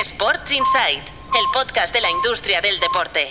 [0.00, 3.28] Sports Insight, el podcast de la industria del deporte.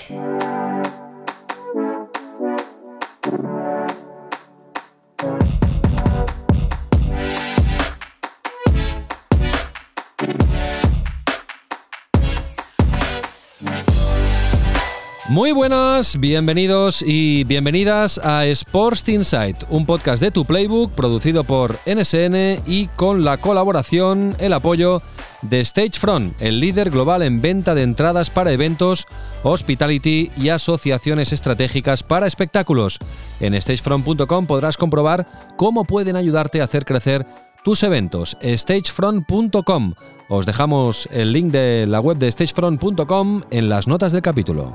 [15.29, 21.80] Muy buenas, bienvenidos y bienvenidas a Sports Insight, un podcast de tu Playbook producido por
[21.85, 25.02] NSN y con la colaboración, el apoyo
[25.41, 29.07] de Stagefront, el líder global en venta de entradas para eventos,
[29.43, 32.99] hospitality y asociaciones estratégicas para espectáculos.
[33.39, 37.25] En stagefront.com podrás comprobar cómo pueden ayudarte a hacer crecer
[37.63, 38.38] tus eventos.
[38.41, 39.93] Stagefront.com.
[40.30, 44.73] Os dejamos el link de la web de stagefront.com en las notas del capítulo.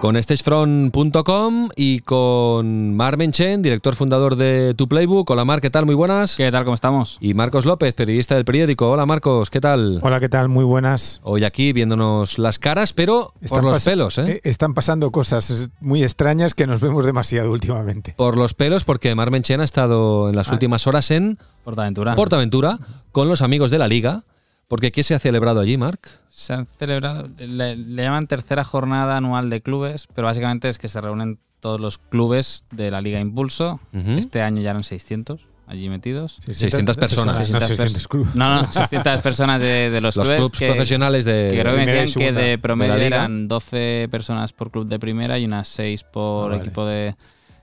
[0.00, 5.28] Con stagefront.com y con Mar Menchen, director fundador de Tu Playbook.
[5.28, 5.86] Hola Mar, ¿qué tal?
[5.86, 6.36] Muy buenas.
[6.36, 6.62] ¿Qué tal?
[6.64, 7.18] ¿Cómo estamos?
[7.20, 8.88] Y Marcos López, periodista del periódico.
[8.92, 9.98] Hola Marcos, ¿qué tal?
[10.02, 10.48] Hola, ¿qué tal?
[10.48, 11.20] Muy buenas.
[11.24, 14.40] Hoy aquí viéndonos las caras, pero por los pelos, ¿eh?
[14.44, 18.14] Están pasando cosas muy extrañas que nos vemos demasiado últimamente.
[18.16, 20.52] Por los pelos, porque Mar Menchen ha estado en las Ah.
[20.52, 22.14] últimas horas en Portaventura.
[22.14, 22.78] Portaventura
[23.10, 24.22] con los amigos de la liga.
[24.68, 26.08] Porque ¿qué se ha celebrado allí, Marc?
[26.28, 30.88] Se han celebrado, le, le llaman tercera jornada anual de clubes, pero básicamente es que
[30.88, 33.80] se reúnen todos los clubes de la Liga Impulso.
[33.92, 36.38] Este año ya eran 600 allí metidos.
[36.48, 37.36] 600 personas.
[37.36, 38.34] No, 600 600 clubes.
[38.36, 40.38] No, no, 600 personas de, de los, Los clubes.
[40.40, 41.48] clubes que, profesionales de...
[41.52, 45.38] que creo que decían que de promedio De eran 12 personas por club de primera
[45.38, 46.60] y unas 6 por Ah, vale.
[46.62, 47.16] equipo de,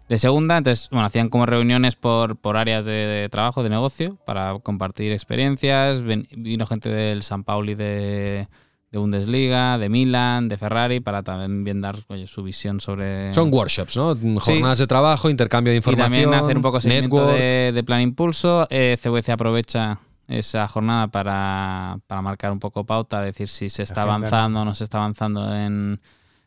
[0.10, 0.58] de segunda.
[0.58, 5.12] Entonces, bueno, hacían como reuniones por, por áreas de, de trabajo, de negocio, para compartir
[5.12, 6.02] experiencias.
[6.02, 8.48] Ven- vino gente del San Pauli de,
[8.92, 13.34] de Bundesliga, de Milan, de Ferrari, para también dar oye, su visión sobre...
[13.34, 14.16] Son workshops, ¿no?
[14.40, 18.02] Jornadas de trabajo, intercambio de y información, también hacer un poco seguimiento de, de Plan
[18.02, 18.68] Impulso.
[18.70, 24.04] Eh, CVC aprovecha esa jornada para, para marcar un poco pauta, decir si se está
[24.04, 26.00] avanzando o no se está avanzando en,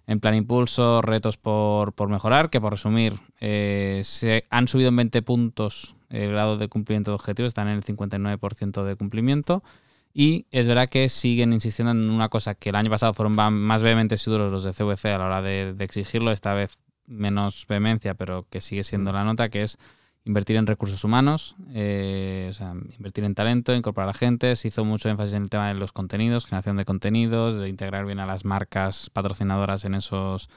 [0.08, 4.96] en Plan Impulso, retos por, por mejorar, que por resumir, eh, se han subido en
[4.96, 9.62] 20 puntos el grado de cumplimiento de objetivos, están en el 59% de cumplimiento.
[10.14, 13.82] Y es verdad que siguen insistiendo en una cosa que el año pasado fueron más
[13.82, 17.66] vehementes y duros los de CVC a la hora de, de exigirlo, esta vez menos
[17.68, 19.78] vehemencia, pero que sigue siendo la nota, que es
[20.24, 24.56] invertir en recursos humanos, eh, o sea, invertir en talento, incorporar a gente.
[24.56, 28.04] Se hizo mucho énfasis en el tema de los contenidos, generación de contenidos, de integrar
[28.04, 30.50] bien a las marcas patrocinadoras en esos,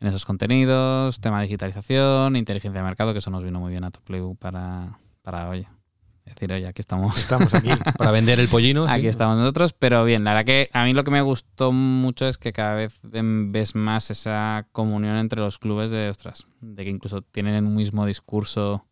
[0.00, 3.84] en esos contenidos, tema de digitalización, inteligencia de mercado, que eso nos vino muy bien
[3.84, 5.68] a Top Playbook para, para oye,
[6.24, 7.16] decir, oye, aquí estamos.
[7.18, 7.70] Estamos aquí.
[7.98, 8.86] Para vender el pollino.
[8.86, 8.92] sí.
[8.94, 12.26] Aquí estamos nosotros, pero bien, la verdad que a mí lo que me gustó mucho
[12.28, 16.84] es que cada vez ven- ves más esa comunión entre los clubes de, ostras, de
[16.84, 18.84] que incluso tienen un mismo discurso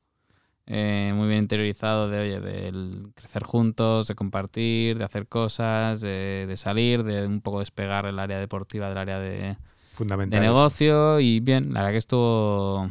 [0.66, 6.46] eh, muy bien interiorizado de, oye, del crecer juntos, de compartir, de hacer cosas, de,
[6.46, 9.56] de salir, de un poco despegar el área deportiva del área de, de
[9.94, 10.40] Fundamental.
[10.40, 12.90] negocio y bien, la verdad que estuvo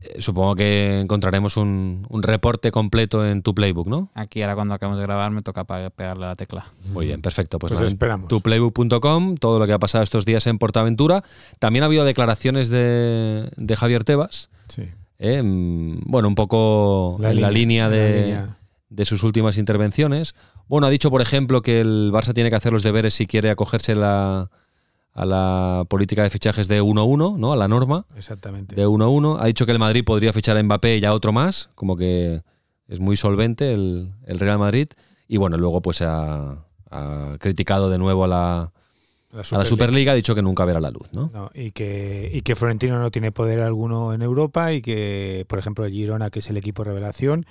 [0.00, 4.10] Eh, Supongo que encontraremos un, un reporte completo en tu playbook, ¿no?
[4.14, 6.66] aquí ahora cuando acabamos de grabar me toca pegarle a la tecla.
[6.92, 7.58] Muy bien, perfecto.
[7.58, 8.28] Pues, Pues nada, esperamos.
[8.28, 11.24] tuplaybook.com, todo lo que ha pasado estos días en Portaventura.
[11.58, 14.50] También ha habido declaraciones de, de Javier Tebas.
[14.68, 14.84] Sí.
[15.18, 18.58] Eh, mm, bueno, un poco en la línea, la de, línea.
[18.90, 20.34] de sus últimas intervenciones.
[20.68, 23.50] Bueno, ha dicho, por ejemplo, que el Barça tiene que hacer los deberes si quiere
[23.50, 24.50] acogerse la-
[25.14, 27.52] a la política de fichajes de 1-1, ¿no?
[27.52, 28.76] A la norma Exactamente.
[28.76, 29.38] de 1-1.
[29.40, 32.42] Ha dicho que el Madrid podría fichar a Mbappé y a otro más, como que
[32.86, 34.86] es muy solvente el, el Real Madrid.
[35.26, 36.58] Y bueno, luego pues ha,
[36.90, 38.72] ha criticado de nuevo a la,
[39.30, 41.30] La a la Superliga, ha dicho que nunca verá la luz, ¿no?
[41.34, 45.58] No, y, que, y que Florentino no tiene poder alguno en Europa y que, por
[45.58, 47.44] ejemplo, el Girona, que es el equipo revelación,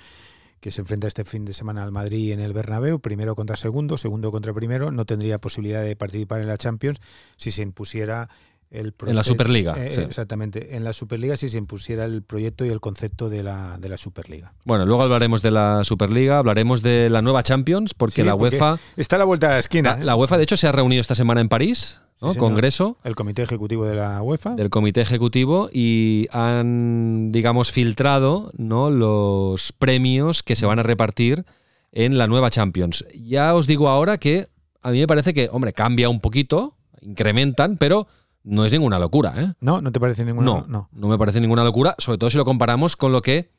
[0.60, 3.96] que se enfrenta este fin de semana al Madrid en el Bernabéu, primero contra segundo,
[3.96, 6.98] segundo contra primero, no tendría posibilidad de participar en la Champions
[7.36, 8.28] si se impusiera
[8.70, 10.00] el En la Superliga, eh, sí.
[10.02, 13.88] Exactamente, en la Superliga si se impusiera el proyecto y el concepto de la, de
[13.88, 14.52] la Superliga.
[14.64, 18.56] Bueno, luego hablaremos de la Superliga, hablaremos de la nueva Champions, porque Sí, la porque
[18.56, 19.94] UEFA, Está a la vuelta de la esquina.
[19.96, 20.04] la, ¿eh?
[20.04, 22.30] la UEFA de hecho se ha reunido esta semana en París, ¿no?
[22.34, 22.38] Sí.
[22.38, 24.54] Congreso El Comité Ejecutivo de la UEFA.
[24.54, 28.90] del Comité Ejecutivo y han, digamos, filtrado ¿no?
[28.90, 31.44] los premios que se van a repartir
[31.92, 33.06] en la nueva Champions.
[33.14, 34.48] Ya os digo ahora que
[34.82, 38.06] a mí me parece que, hombre, cambia un poquito, incrementan, pero
[38.48, 39.52] no es ninguna locura, ¿eh?
[39.60, 40.44] No, no te parece ninguna.
[40.46, 40.88] No, no.
[40.92, 43.50] no me parece ninguna locura, sobre todo si lo comparamos con lo que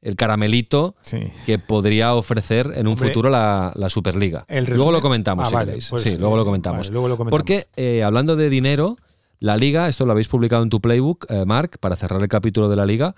[0.00, 1.18] el caramelito Sí.
[1.44, 4.44] que podría ofrecer en un Hombre, futuro la, la Superliga.
[4.48, 5.90] El luego lo comentamos, si vale, queréis.
[5.98, 6.86] sí, luego lo comentamos.
[6.86, 7.38] vale, luego lo comentamos.
[7.40, 8.96] Porque eh, hablando de dinero,
[9.40, 12.68] la Liga, esto lo habéis publicado en tu playbook, eh, Mark, para cerrar el capítulo
[12.68, 13.14] de la Liga,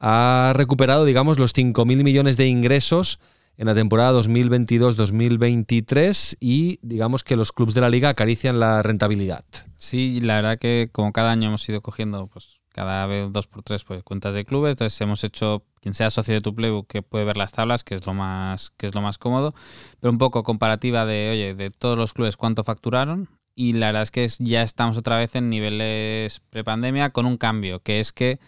[0.00, 3.20] ha recuperado, digamos, los 5.000 millones de ingresos
[3.56, 9.44] en la temporada 2022-2023 y digamos que los clubes de la liga acarician la rentabilidad.
[9.76, 13.62] Sí, la verdad que como cada año hemos ido cogiendo pues cada vez dos por
[13.62, 17.02] tres pues, cuentas de clubes, entonces hemos hecho quien sea socio de tu playbook que
[17.02, 19.54] puede ver las tablas, que es lo más que es lo más cómodo,
[20.00, 24.02] pero un poco comparativa de oye, de todos los clubes cuánto facturaron y la verdad
[24.02, 28.40] es que ya estamos otra vez en niveles prepandemia con un cambio, que es que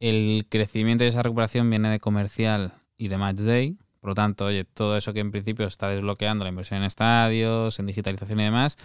[0.00, 4.46] el crecimiento de esa recuperación viene de comercial y de match day, por lo tanto,
[4.46, 8.42] oye, todo eso que en principio está desbloqueando la inversión en estadios, en digitalización y
[8.42, 8.76] demás,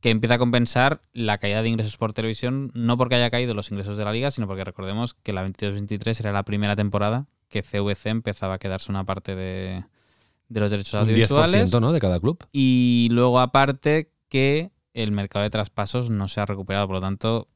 [0.00, 3.70] que empieza a compensar la caída de ingresos por televisión, no porque haya caído los
[3.70, 7.62] ingresos de la liga, sino porque recordemos que la 22-23 era la primera temporada que
[7.62, 9.84] CVC empezaba a quedarse una parte de,
[10.48, 11.72] de los derechos audiovisuales.
[11.72, 11.92] Un 10% ¿no?
[11.92, 12.44] de cada club.
[12.50, 17.46] Y luego aparte que el mercado de traspasos no se ha recuperado, por lo tanto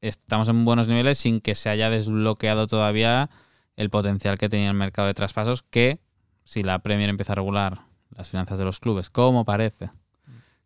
[0.00, 3.28] estamos en buenos niveles sin que se haya desbloqueado todavía
[3.76, 6.00] el potencial que tenía el mercado de traspasos que
[6.44, 7.82] si la Premier empieza a regular
[8.16, 9.90] las finanzas de los clubes, como parece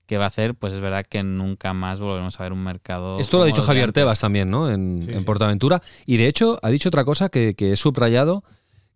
[0.06, 3.18] que va a hacer, pues es verdad que nunca más volveremos a ver un mercado.
[3.18, 4.70] Esto lo ha dicho Javier Tebas también, ¿no?
[4.70, 5.82] En, Portaventura.
[6.04, 8.44] Y de hecho, ha dicho otra cosa que, que he subrayado,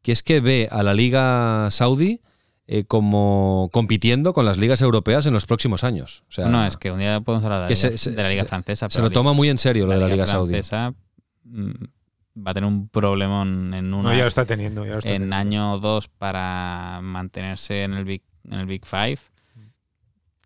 [0.03, 2.21] que es que ve a la Liga Saudí
[2.73, 6.23] eh, como compitiendo con las ligas europeas en los próximos años.
[6.29, 8.89] O sea, no, es que un día podemos hablar de la, Liga, Francesa.
[8.89, 10.95] se lo toma muy en serio lo de la Liga, Francesa,
[11.43, 11.71] mm,
[12.47, 15.79] va a tener un problema en un no, ya lo está teniendo, en año o
[15.79, 19.19] dos para mantenerse en el Big, en el Big Five.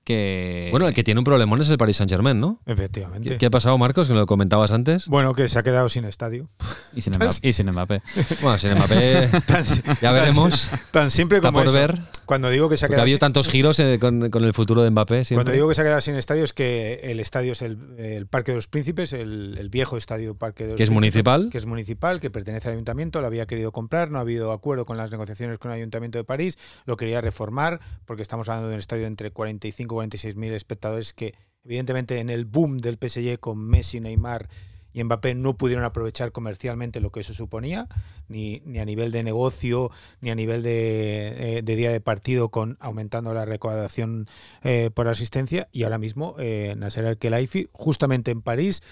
[0.05, 0.69] Que...
[0.71, 2.61] Bueno, el que tiene un problemón es el Paris Saint Germain, ¿no?
[2.67, 3.39] Efectivamente.
[3.39, 4.07] ¿Qué, ha pasado, Marcos?
[4.07, 5.07] Que lo comentabas antes.
[5.07, 6.47] Bueno, que se ha quedado sin estadio.
[6.95, 7.49] Y sin Mbappé.
[7.49, 8.03] y sin Mbappé.
[8.43, 9.31] bueno, sin Mbappé
[10.03, 10.71] ya veremos.
[10.91, 11.99] Tan, simple como por ver.
[12.27, 13.03] Cuando digo que se ha quedado.
[13.03, 15.23] Ha habido tantos giros eh, con, el futuro de Mbappé.
[15.33, 18.53] Cuando digo que se ha quedado sin estadio es que el estadio es el, Parque
[18.53, 21.49] de los Príncipes, el, viejo estadio Parque de los Que es municipal.
[21.51, 24.85] Que es municipal, que pertenece al ayuntamiento, lo había querido comprar, no ha habido acuerdo
[24.85, 28.75] con las negociaciones con el ayuntamiento de París, lo quería reformar, porque estamos hablando de
[28.75, 31.35] un estadio de entre 45 y 46 mil espectadores que,
[31.65, 34.49] evidentemente, en el boom del PSG con Messi, Neymar
[34.95, 37.89] y Mbappé no pudieron aprovechar comercialmente lo que eso suponía,
[38.29, 42.79] ni, ni a nivel de negocio, ni a nivel de, eh, día de partido, con
[42.81, 44.29] aumentando la recaudación
[44.63, 45.69] eh, por asistencia.
[45.73, 48.83] Y ahora mismo eh, Nasser Al-Khelaifi, justamente en París,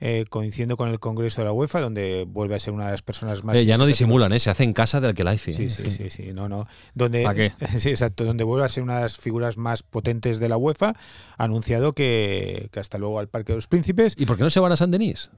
[0.00, 3.02] eh, coincidiendo con el Congreso de la UEFA, donde vuelve a ser una de las
[3.02, 3.64] personas más...
[3.64, 4.38] ya no disimulan, ¿eh?
[4.38, 5.52] se hace en casa del Al-Khelaifi.
[5.52, 6.68] Sí, sí, sí, sí, no, no.
[6.94, 7.52] Donde, qué?
[7.78, 10.90] Sí, exacto, donde vuelve a ser una de las figuras más potentes de la UEFA,
[11.36, 14.14] ha anunciado que, que hasta luego al Parque de los Príncipes.
[14.16, 15.30] ¿Y por qué no se van a San Denis?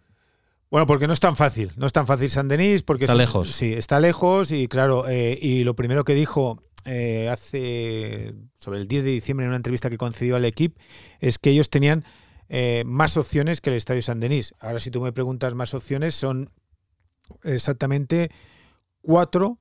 [0.71, 3.51] Bueno, porque no es tan fácil, no es tan fácil San Denis, porque está lejos.
[3.51, 8.87] Sí, está lejos y claro, eh, y lo primero que dijo eh, hace sobre el
[8.87, 10.81] 10 de diciembre en una entrevista que concedió al equipo
[11.19, 12.05] es que ellos tenían
[12.49, 14.55] eh, más opciones que el Estadio San Denis.
[14.61, 16.51] Ahora, si tú me preguntas más opciones, son
[17.43, 18.31] exactamente
[19.03, 19.59] cuatro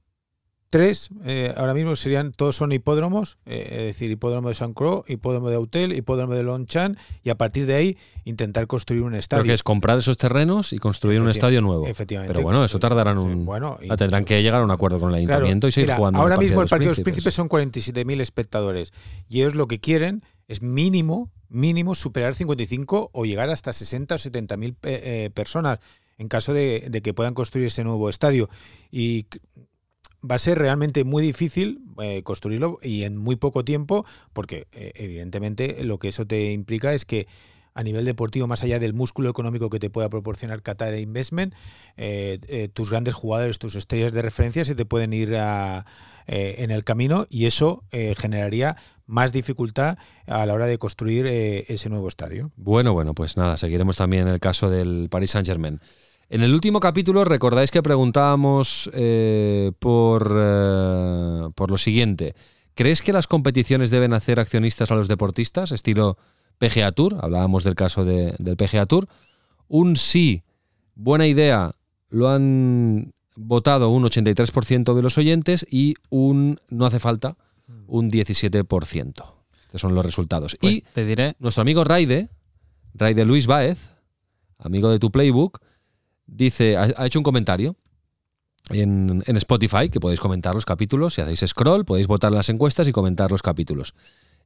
[0.69, 5.04] Tres, eh, ahora mismo serían, todos son hipódromos, eh, es decir, hipódromo de San Croix,
[5.10, 9.45] hipódromo de Hotel, hipódromo de Lonchan, y a partir de ahí intentar construir un estadio.
[9.45, 11.88] Que es comprar esos terrenos y construir un estadio nuevo.
[11.88, 12.31] Efectivamente.
[12.31, 13.45] Pero bueno, eso tardarán un.
[13.45, 16.21] Bueno, tendrán que llegar a un acuerdo con el ayuntamiento y seguir jugando.
[16.21, 18.94] Ahora mismo el Parque de los Príncipes son 47.000 espectadores
[19.27, 24.18] y ellos lo que quieren es mínimo, mínimo superar 55 o llegar hasta 60 o
[24.19, 25.80] 70.000 mil eh, personas
[26.19, 28.50] en caso de, de, que puedan construir ese nuevo estadio.
[28.92, 29.25] Y
[30.24, 34.91] va a ser realmente muy difícil eh, construirlo y en muy poco tiempo, porque eh,
[34.96, 37.27] evidentemente lo que eso te implica es que
[37.75, 41.53] a nivel deportivo, más allá del músculo económico que te pueda proporcionar Qatar Investment,
[41.96, 45.34] eh, tus grandes jugadores, tus estrellas de referencia se te pueden ir
[46.27, 52.10] en el camino y eso generaría más dificultad a la hora de construir ese nuevo
[52.10, 52.51] estadio.
[52.58, 55.79] Bueno, bueno, pues nada, seguiremos también el caso del Paris Saint-Germain.
[56.29, 62.36] En el último capítulo recordáis que preguntábamos eh, por, eh, por lo siguiente.
[62.75, 66.17] ¿Crees que las competiciones deben hacer accionistas a los deportistas, estilo
[66.59, 67.17] PGA Tour?
[67.19, 69.07] Hablábamos del caso del PGA Tour.
[69.67, 70.43] Un sí,
[70.93, 71.74] buena idea,
[72.09, 77.38] lo han votado un 83% de los oyentes y un no hace falta,
[77.88, 79.33] un 17%.
[79.62, 80.55] Estos son los resultados.
[80.62, 81.36] Pues y te diré.
[81.39, 82.29] Nuestro amigo Raide,
[82.93, 83.95] Raide Luis Baez,
[84.59, 85.59] amigo de tu Playbook,
[86.31, 87.75] dice, ha, hecho un comentario
[88.69, 92.91] en, Spotify, que podéis comentar los capítulos, si hacéis scroll, podéis votar las encuestas y
[92.91, 93.93] comentar los capítulos.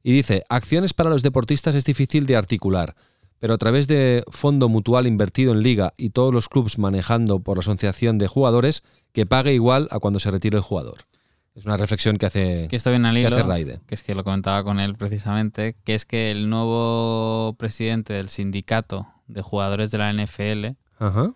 [0.02, 2.94] Y dice, acciones para los deportistas es difícil de articular,
[3.38, 7.58] pero a través de fondo mutual invertido en liga y todos los clubes manejando por
[7.58, 11.06] asociación de jugadores, que pague igual a cuando se retire el jugador.
[11.54, 13.80] Es una reflexión que hace, que, estoy en que hace Raide.
[13.86, 18.28] Que es que lo comentaba con él precisamente, que es que el nuevo presidente del
[18.28, 21.34] sindicato de jugadores de la NFL Ajá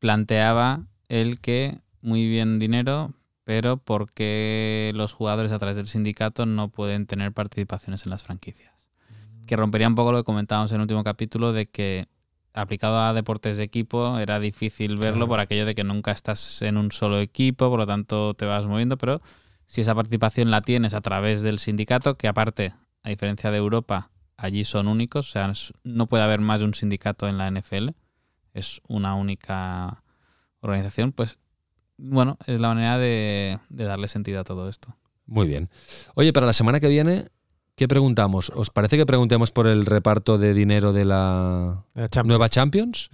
[0.00, 3.14] planteaba el que muy bien dinero,
[3.44, 8.72] pero porque los jugadores a través del sindicato no pueden tener participaciones en las franquicias.
[9.46, 12.06] Que rompería un poco lo que comentábamos en el último capítulo de que
[12.52, 15.28] aplicado a deportes de equipo era difícil verlo Claro.
[15.28, 18.66] por aquello de que nunca estás en un solo equipo, por lo tanto te vas
[18.66, 19.20] moviendo, pero
[19.66, 22.72] si esa participación la tienes a través del sindicato, que aparte,
[23.04, 25.52] a diferencia de Europa, allí son únicos, o sea,
[25.84, 27.90] no puede haber más de un sindicato en la NFL,
[28.54, 30.02] es una única
[30.60, 31.38] organización, pues
[31.96, 34.96] bueno, es la manera de, de darle sentido a todo esto.
[35.26, 35.68] Muy bien.
[36.14, 37.28] Oye, para la semana que viene,
[37.76, 38.50] ¿qué preguntamos?
[38.54, 42.26] ¿Os parece que preguntemos por el reparto de dinero de la La Champions.
[42.28, 43.10] nueva Champions?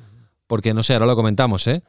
[0.46, 1.82] Porque no sé, ahora lo comentamos, ¿eh?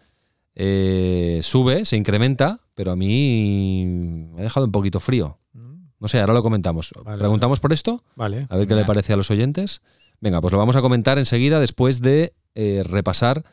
[0.55, 3.85] Eh, sube, se incrementa, pero a mí
[4.33, 5.37] me ha dejado un poquito frío.
[5.53, 6.93] Mm, No sé, ahora lo comentamos.
[7.05, 8.03] Vale, ¿Preguntamos por esto?
[8.15, 8.47] Vale.
[8.49, 9.81] A ver qué le parece a los oyentes.
[10.19, 13.43] Venga, pues lo vamos a comentar enseguida después de eh, repasar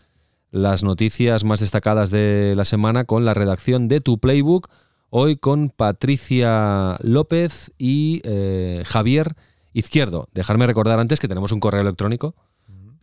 [0.51, 4.71] las noticias más destacadas de la semana con la redacción de Tu Playbook.
[5.11, 9.37] Hoy con Patricia López y eh, Javier
[9.73, 10.29] Izquierdo.
[10.33, 12.35] Dejarme recordar antes que tenemos un correo electrónico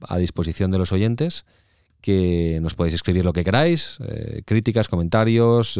[0.02, 1.46] a disposición de los oyentes
[2.02, 5.80] que nos podéis escribir lo que queráis, eh, críticas, comentarios,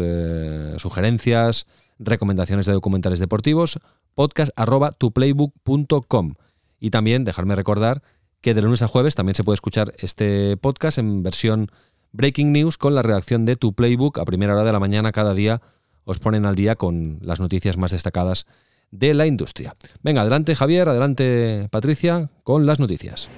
[0.78, 1.66] sugerencias,
[1.98, 3.80] recomendaciones de documentales deportivos,
[4.14, 6.36] podcast arroba tuplaybook.com.
[6.80, 8.02] Y también dejarme recordar
[8.42, 11.72] que de lunes a jueves también se puede escuchar este podcast en versión
[12.12, 15.34] Breaking News con la redacción de Tu Playbook a primera hora de la mañana cada
[15.34, 15.62] día.
[16.04, 18.48] Os ponen al día con las noticias más destacadas
[18.90, 19.76] de la industria.
[20.04, 23.30] Venga, adelante Javier, adelante Patricia con las noticias.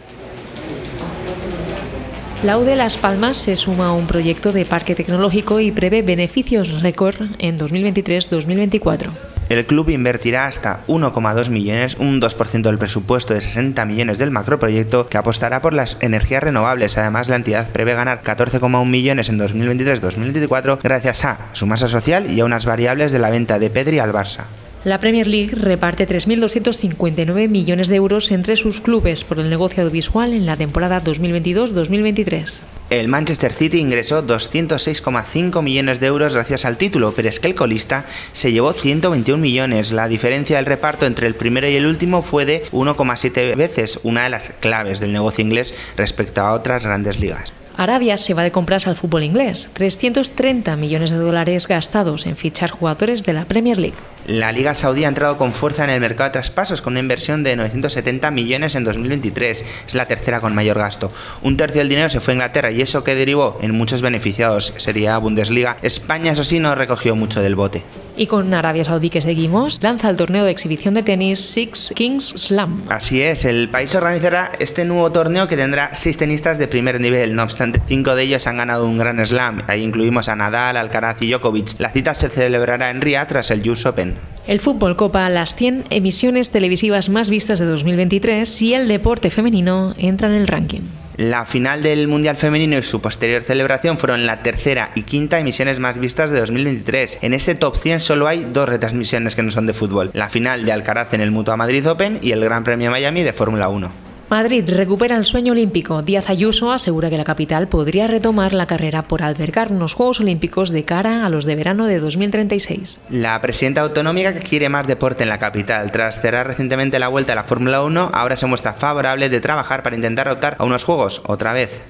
[2.44, 6.02] La U de Las Palmas se suma a un proyecto de parque tecnológico y prevé
[6.02, 9.33] beneficios récord en 2023-2024.
[9.54, 15.08] El club invertirá hasta 1,2 millones, un 2% del presupuesto de 60 millones del macroproyecto
[15.08, 16.98] que apostará por las energías renovables.
[16.98, 22.40] Además, la entidad prevé ganar 14,1 millones en 2023-2024 gracias a su masa social y
[22.40, 24.46] a unas variables de la venta de Pedri al Barça.
[24.84, 30.34] La Premier League reparte 3.259 millones de euros entre sus clubes por el negocio audiovisual
[30.34, 32.60] en la temporada 2022-2023.
[32.90, 37.56] El Manchester City ingresó 206,5 millones de euros gracias al título, pero es que el
[37.56, 39.94] colista se llevó 121 millones.
[39.94, 44.26] La diferencia del reparto entre el primero y el último fue de 1,7 veces, una
[44.26, 47.54] de las claves del negocio inglés respecto a otras grandes ligas.
[47.78, 52.70] Arabia se va de compras al fútbol inglés, 330 millones de dólares gastados en fichar
[52.70, 53.98] jugadores de la Premier League.
[54.28, 57.44] La Liga Saudí ha entrado con fuerza en el mercado de traspasos con una inversión
[57.44, 59.66] de 970 millones en 2023.
[59.88, 61.12] Es la tercera con mayor gasto.
[61.42, 64.74] Un tercio del dinero se fue a Inglaterra y eso que derivó en muchos beneficiados,
[64.78, 65.78] sería Bundesliga.
[65.82, 67.84] España, eso sí, no recogió mucho del bote.
[68.16, 72.34] Y con Arabia Saudí que seguimos, lanza el torneo de exhibición de tenis Six Kings
[72.38, 72.84] Slam.
[72.88, 77.36] Así es, el país organizará este nuevo torneo que tendrá seis tenistas de primer nivel.
[77.36, 79.62] No obstante, cinco de ellos han ganado un gran slam.
[79.68, 81.80] Ahí incluimos a Nadal, Alcaraz y Djokovic.
[81.80, 84.16] La cita se celebrará en Ria tras el US Open.
[84.46, 89.96] El fútbol copa las 100 emisiones televisivas más vistas de 2023 y el deporte femenino
[89.98, 90.82] entra en el ranking.
[91.16, 95.80] La final del Mundial Femenino y su posterior celebración fueron la tercera y quinta emisiones
[95.80, 97.20] más vistas de 2023.
[97.22, 100.10] En ese top 100 solo hay dos retransmisiones que no son de fútbol.
[100.14, 103.32] La final de Alcaraz en el Mutua Madrid Open y el Gran Premio Miami de
[103.32, 104.03] Fórmula 1.
[104.34, 106.02] Madrid recupera el sueño olímpico.
[106.02, 110.72] Díaz Ayuso asegura que la capital podría retomar la carrera por albergar unos Juegos Olímpicos
[110.72, 113.02] de cara a los de verano de 2036.
[113.12, 115.92] La presidenta autonómica que quiere más deporte en la capital.
[115.92, 119.84] Tras cerrar recientemente la vuelta a la Fórmula 1, ahora se muestra favorable de trabajar
[119.84, 121.84] para intentar optar a unos Juegos otra vez.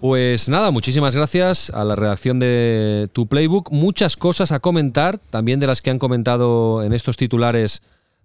[0.00, 3.70] Pues nada, muchísimas gracias a la redacción de Tu Playbook.
[3.70, 7.82] Muchas cosas a comentar, también de las que han comentado en estos titulares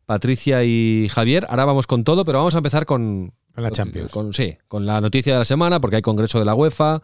[0.07, 1.45] Patricia y Javier.
[1.51, 4.11] Ahora vamos con todo, pero vamos a empezar con, Con la Champions.
[4.11, 7.01] con- sí, con la noticia de la semana, porque hay congreso de la UEFA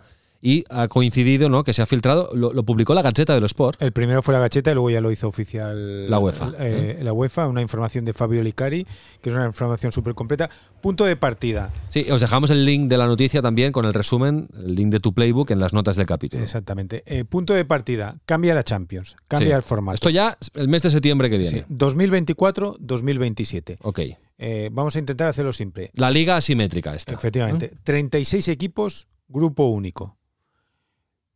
[0.48, 1.64] y ha coincidido, ¿no?
[1.64, 3.82] Que se ha filtrado, lo, lo publicó la Gacheta de los Sport.
[3.82, 6.54] El primero fue la gacheta y luego ya lo hizo oficial La UEFA.
[6.60, 8.86] eh, la UEFA, una información de Fabio Licari,
[9.22, 10.50] que es una información súper completa.
[10.82, 11.74] Punto de partida.
[11.90, 15.00] Sí, os dejamos el link de la noticia también con el resumen, el link de
[15.00, 16.44] tu playbook en las notas del capítulo.
[16.44, 17.02] Exactamente.
[17.08, 18.16] Eh, punto de partida.
[18.28, 19.16] Cambia la Champions.
[19.28, 19.56] Cambia Sí.
[19.56, 19.96] el formato.
[19.96, 21.68] Esto ya el mes de septiembre que Sí, viene.
[21.70, 23.78] 2024-2027.
[23.82, 24.00] Ok.
[24.38, 25.92] Eh, vamos a intentar hacerlo simple.
[25.96, 27.14] La liga asimétrica esta.
[27.14, 27.72] Efectivamente.
[27.84, 30.18] 36 equipos, grupo único.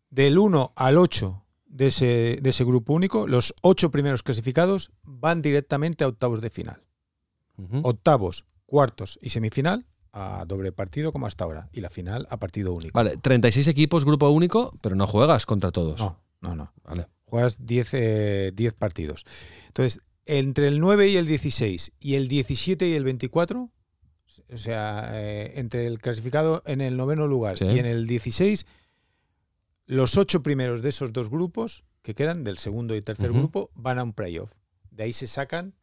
[0.09, 5.41] Del 1 al 8 de ese, de ese grupo único, los 8 primeros clasificados van
[5.41, 6.83] directamente a octavos de final.
[7.83, 11.69] Octavos, cuartos y semifinal a doble partido como hasta ahora.
[11.73, 12.91] Y la final a partido único.
[12.97, 15.99] Vale, 36 equipos, grupo único, pero no juegas contra todos.
[15.99, 16.73] No, no, no.
[16.83, 17.07] Vale.
[17.25, 19.25] Juegas 10 eh, 10 partidos.
[19.67, 23.69] Entonces, entre el 9 y el 16 y el 17 y el 24,
[24.51, 27.65] o sea, eh, entre el clasificado en el noveno lugar Sí.
[27.65, 28.65] y en el 16,
[29.89, 33.97] los ocho primeros de esos dos grupos que quedan del segundo y tercer grupo van
[33.97, 34.53] a un playoff.
[34.91, 35.73] De ahí se sacan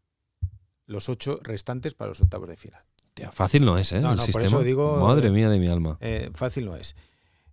[0.87, 2.83] los ocho restantes para los octavos de final.
[3.15, 4.01] Tía, fácil no es, ¿eh?
[4.01, 4.47] No, el no, por sistema.
[4.47, 5.99] eso digo- Madre mía de mi alma.
[6.01, 6.95] Eh, fácil no es.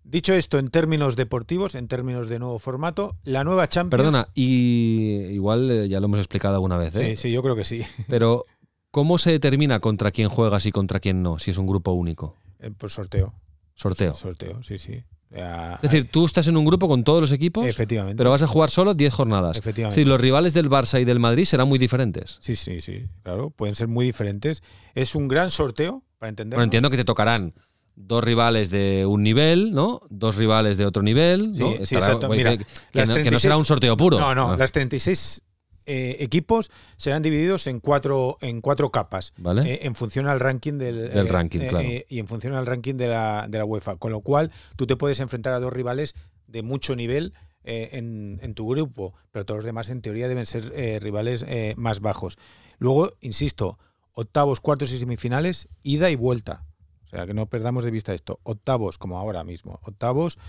[0.03, 3.99] Dicho esto, en términos deportivos, en términos de nuevo formato, la nueva Champions.
[4.03, 7.15] Perdona, y igual eh, ya lo hemos explicado alguna vez, ¿eh?
[7.15, 7.81] Sí, sí, yo creo que sí.
[8.07, 8.45] Pero,
[8.91, 11.39] ¿cómo se determina contra quién juegas y contra quién no?
[11.39, 12.35] Si es un grupo único.
[12.59, 13.33] Eh, Por sorteo.
[13.73, 14.13] Sorteo.
[14.13, 15.03] Sorteo, sí, sí.
[15.35, 18.17] Es decir, tú estás en un grupo con todos los equipos, efectivamente.
[18.17, 19.57] pero vas a jugar solo 10 jornadas.
[19.57, 19.99] efectivamente.
[20.01, 22.37] Sí, los rivales del Barça y del Madrid serán muy diferentes.
[22.39, 24.61] Sí, sí, sí, claro, pueden ser muy diferentes.
[24.93, 26.57] Es un gran sorteo, para entender.
[26.57, 27.53] Bueno, entiendo que te tocarán
[27.95, 30.01] dos rivales de un nivel, ¿no?
[30.09, 31.71] Dos rivales de otro nivel, ¿no?
[31.77, 32.29] Sí, sí, exacto.
[32.29, 34.19] que- Mira, que, no, que no 36 será un sorteo puro.
[34.19, 35.41] No, no, Ah, las 36
[35.85, 39.73] eh, equipos serán divididos en cuatro, en cuatro capas, ¿Vale?
[39.73, 41.87] eh, en función al ranking del, Del ranking, claro.
[42.07, 43.97] y en función al ranking de la, de la UEFA.
[43.97, 46.15] Con lo cual, tú te puedes enfrentar a dos rivales
[46.47, 50.45] de mucho nivel eh, en, en tu grupo, pero todos los demás, en teoría, deben
[50.45, 52.37] ser eh, rivales eh, más bajos.
[52.77, 53.79] Luego, insisto,
[54.11, 56.65] octavos, cuartos y semifinales, ida y vuelta.
[57.05, 58.39] O sea, que no perdamos de vista esto.
[58.43, 59.79] Octavos, como ahora mismo.
[59.83, 60.39] Octavos,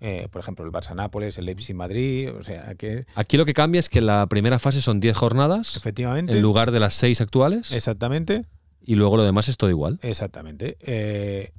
[0.00, 2.30] eh, por ejemplo, el Barça-Nápoles, el Leipzig-Madrid.
[2.34, 5.76] O sea, que Aquí lo que cambia es que la primera fase son 10 jornadas
[5.76, 6.32] efectivamente.
[6.34, 8.44] en lugar de las 6 actuales Exactamente,
[8.84, 9.98] y luego lo demás es todo igual.
[10.02, 10.76] exactamente.
[10.80, 11.52] Eh,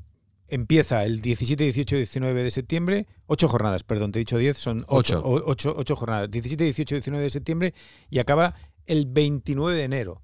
[0.48, 3.08] empieza el 17, 18, 19 de septiembre.
[3.26, 5.22] Ocho jornadas, perdón, te he dicho 10, son Ocho.
[5.26, 5.44] 8.
[5.48, 6.30] Ocho, ocho jornadas.
[6.30, 7.74] 17, 18, 19 de septiembre
[8.12, 8.54] y acaba
[8.86, 10.22] el 29 de enero.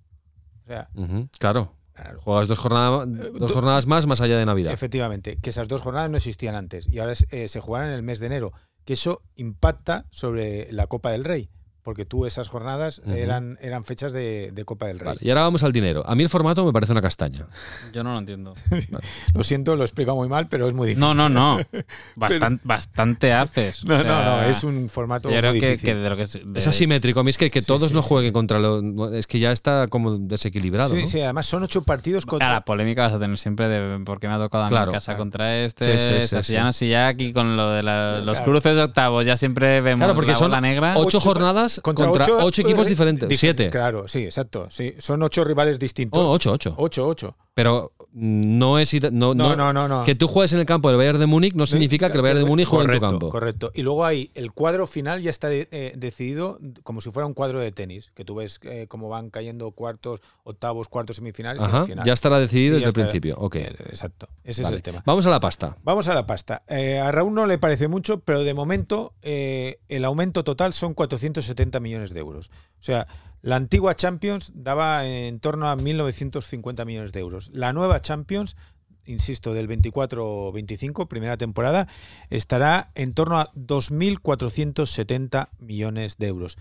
[0.64, 1.74] O sea, Ujú, Claro.
[1.94, 4.74] Claro, Juegas dos, jornada- Eh, dos do- jornadas más más allá de Navidad.
[4.74, 8.04] efectivamente, que esas dos jornadas no existían antes y ahora eh, se jugarán en el
[8.04, 8.52] mes de enero.
[8.86, 11.50] Que eso impacta sobre la Copa del Rey,
[11.84, 13.14] porque tú esas jornadas Ujú.
[13.14, 15.06] eran, eran fechas de, de Copa del Rey.
[15.08, 16.04] Vale, y ahora vamos al dinero.
[16.08, 17.48] A mí el formato me parece una castaña.
[17.94, 18.54] Yo no lo entiendo.
[19.34, 21.02] Lo siento, lo he explicado muy mal, pero es muy difícil.
[21.02, 21.60] No, no, no.
[22.16, 23.84] Bastan- bastante haces.
[23.86, 25.90] No, O no, no, sea, es un formato Yo creo muy que, difícil.
[25.90, 26.34] que de lo que es.
[26.34, 27.20] de- Es asimétrico.
[27.20, 28.10] A mí es que, que Sí, todos sí, no sí.
[28.10, 29.14] jueguen contra lo.
[29.14, 30.90] Es que ya está como desequilibrado.
[30.94, 31.08] Sí, ¿no?
[31.08, 32.52] sí, además son ocho partidos A contra.
[32.52, 34.92] la polémica vas a tener siempre de por qué me ha tocado a mi Claro.
[34.92, 35.98] casa contra este.
[35.98, 36.54] Sí, sí, sí, o sea, si sí.
[36.54, 38.52] ya no, si ya aquí con lo de la- los Claro.
[38.52, 40.94] cruces de octavos ya siempre vemos Claro, porque la son bola negra.
[40.98, 41.20] ocho, Ocho-
[41.84, 43.30] jornadas contra, ocho, equipos eh, diferentes.
[43.30, 43.70] dif- Siete.
[43.70, 44.68] Claro, sí, exacto.
[44.70, 46.20] Sí, son ocho rivales distintos.
[46.20, 46.74] Oh, ocho, ocho.
[46.78, 47.36] Ocho, ocho.
[47.54, 48.94] Pero no es.
[48.94, 50.04] No, No, no- no, no, no.
[50.04, 52.40] Que tú juegues en el campo del Bayern de Múnich no significa que el Bayern
[52.42, 53.30] de Múnich juegue en tu campo.
[53.30, 53.72] Correcto.
[53.74, 57.34] Y luego hay el cuadro final ya está de- eh, decidido como si fuera un
[57.34, 61.86] cuadro de tenis, que tú ves eh, cómo van cayendo cuartos, octavos, cuartos, semifinales Ajá,
[62.06, 63.36] ya estará decidido desde el principio.
[63.38, 63.56] Ok.
[63.56, 64.28] Eh, Exacto.
[64.44, 64.76] Ese vale.
[64.76, 65.04] es el tema.
[65.06, 65.78] Vamos a la pasta.
[65.84, 66.64] Vamos a la pasta.
[66.68, 71.80] Eh, a Raúl no le parece mucho, pero de momento el aumento total son 470
[71.80, 72.50] millones de euros.
[72.80, 73.08] O sea,
[73.42, 77.50] la antigua Champions daba en torno a 1.950 millones de euros.
[77.54, 78.56] La nueva Champions,
[79.06, 81.88] insisto, del 24-25, primera temporada,
[82.30, 86.58] estará en torno a 2.470 millones de euros.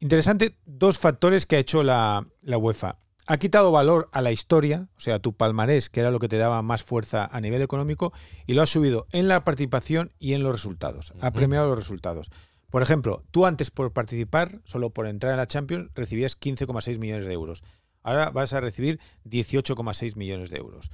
[0.00, 2.98] Interesante, dos factores que ha hecho la, la UEFA.
[3.26, 6.38] Ha quitado valor a la historia, o sea, tu palmarés, que era lo que te
[6.38, 8.12] daba más fuerza a nivel económico,
[8.46, 11.12] y lo ha subido en la participación y en los resultados.
[11.20, 12.30] Ha premiado los resultados.
[12.70, 17.26] Por ejemplo, tú antes por participar, solo por entrar en la Champions, recibías 15,6 millones
[17.26, 17.62] de euros.
[18.02, 20.90] Ahora vas a recibir 18,6 millones de euros.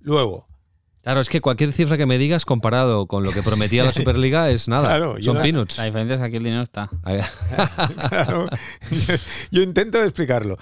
[0.00, 0.48] Luego,
[1.02, 4.50] Claro, es que cualquier cifra que me digas comparado con lo que prometía la Superliga
[4.50, 4.86] es nada.
[4.86, 5.78] Claro, yo Son la- peanuts.
[5.78, 6.90] La diferencia es que aquí el dinero está.
[8.08, 8.48] Claro,
[8.88, 9.14] yo,
[9.50, 10.58] yo intento explicarlo.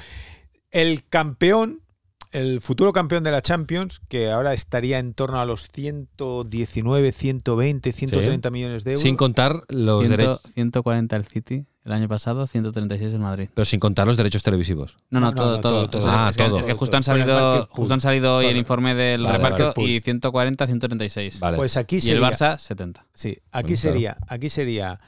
[0.71, 1.83] El campeón,
[2.33, 7.93] el futuro campeón de la Champions, que ahora estaría en torno a los 119, 120,
[7.93, 9.03] 130 millones de euros.
[9.03, 10.41] Sin contar los Ciento- derechos.
[10.55, 13.49] 140 el City el año pasado, 136 el Madrid.
[13.55, 14.97] Pero sin contar los derechos televisivos.
[15.09, 15.91] No, no, todo, no, todo.
[15.91, 16.59] todo, que, Ah, todo.
[16.59, 18.59] es que justo han salido, justo han salido hoy el Vale.
[18.59, 19.89] informe del Vale, reparto pool.
[19.89, 21.41] y 140, 136.
[21.41, 21.57] Vale.
[21.57, 23.07] Pues aquí Y el sería, Barça, 70.
[23.15, 23.77] sí, aquí Bueno, claro.
[23.77, 25.01] sería, aquí sería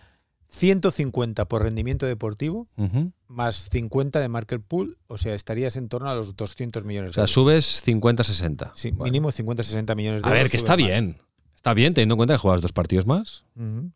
[0.52, 2.68] 150 por rendimiento deportivo
[3.26, 7.10] más 50 de market pool, o sea, estarías en torno a los 200 millones O
[7.10, 7.30] de sea, euros.
[7.32, 8.70] subes 50-60.
[8.74, 9.04] Sí, Bueno.
[9.04, 10.52] mínimo 50, 60 millones de A ver, euros.
[10.52, 10.86] que subes está más.
[10.86, 11.16] bien.
[11.56, 13.44] Está bien, teniendo en cuenta que juegas dos partidos más.
[13.56, 13.92] Ujú.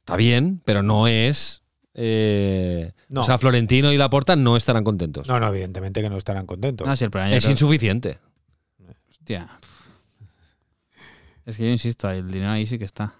[0.00, 1.62] Está bien, pero no es.
[1.94, 3.22] eh, No.
[3.22, 5.26] O sea, Florentino y Laporta no estarán contentos.
[5.26, 6.86] No, no, evidentemente que no estarán contentos.
[6.86, 8.18] No, si el problema yo es creo- insuficiente.
[9.10, 9.50] Hostia.
[11.44, 13.14] Es que yo insisto, el dinero ahí sí que está.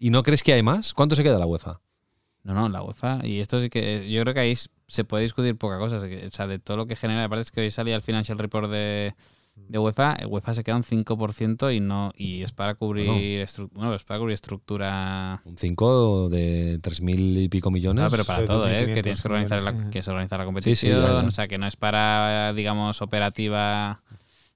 [0.00, 0.94] ¿Y no crees que hay más?
[0.94, 1.80] ¿Cuánto se queda la UEFA?
[2.42, 3.20] No, no, la UEFA.
[3.22, 4.10] Y esto sí que.
[4.10, 4.54] Yo creo que ahí
[4.86, 5.96] se puede discutir poca cosa.
[5.96, 7.22] O sea, de todo lo que genera.
[7.24, 9.14] Aparte es que hoy salía el Financial Report de,
[9.56, 10.14] de UEFA.
[10.14, 14.02] el UEFA se queda un 5% y no y es para cubrir, estru- bueno, es
[14.04, 15.42] para cubrir estructura.
[15.44, 18.06] Un 5 de 3.000 y pico millones.
[18.06, 18.86] Ah, pero para todo, ¿eh?
[18.86, 21.02] 2.500 Que tienes que organizar, la, que se organiza la sí, competición.
[21.02, 21.28] ya, ya.
[21.28, 24.00] O sea, que no es para, digamos, operativa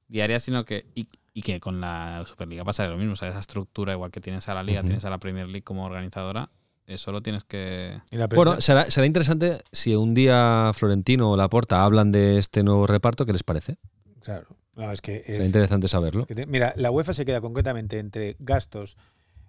[0.08, 0.86] diaria, sino que.
[0.94, 3.12] Y, y que con la Superliga pasa lo mismo.
[3.12, 5.64] O sea, esa estructura, igual que tienes a la Liga, tienes a la Premier League
[5.64, 6.48] como organizadora.
[6.86, 8.00] eso lo tienes que...
[8.34, 13.26] Bueno, será, será interesante si un día Florentino o Laporta hablan de este nuevo reparto,
[13.26, 13.76] ¿qué les parece?
[14.22, 14.46] claro.
[14.76, 16.26] No, es que Será es, interesante saberlo.
[16.26, 18.96] que te- Mira, la UEFA se queda concretamente entre gastos,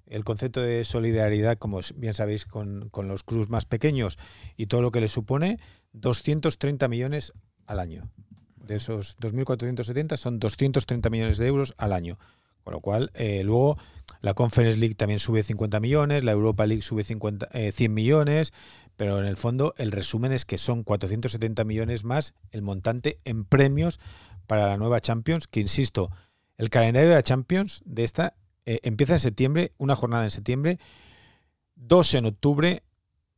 [0.05, 4.19] el concepto de solidaridad, como bien sabéis, con, con los clubs más pequeños
[4.55, 5.57] y todo lo que le supone,
[5.93, 7.33] 230 millones
[7.65, 8.07] al año.
[8.65, 12.17] De esos 2.470 son 230 millones de euros al año.
[12.63, 13.77] Con lo cual, eh, luego
[14.21, 18.53] la Conference League también sube 50 millones, la Europa League sube 50, eh, 100 millones,
[18.97, 23.45] pero en el fondo el resumen es que son 470 millones más el montante en
[23.45, 23.99] premios
[24.47, 26.09] para la nueva Champions, que insisto,
[26.57, 28.33] el calendario de la Champions de esta
[28.65, 30.79] eh, empieza en septiembre, una jornada en septiembre,
[31.75, 32.81] dos en octubre,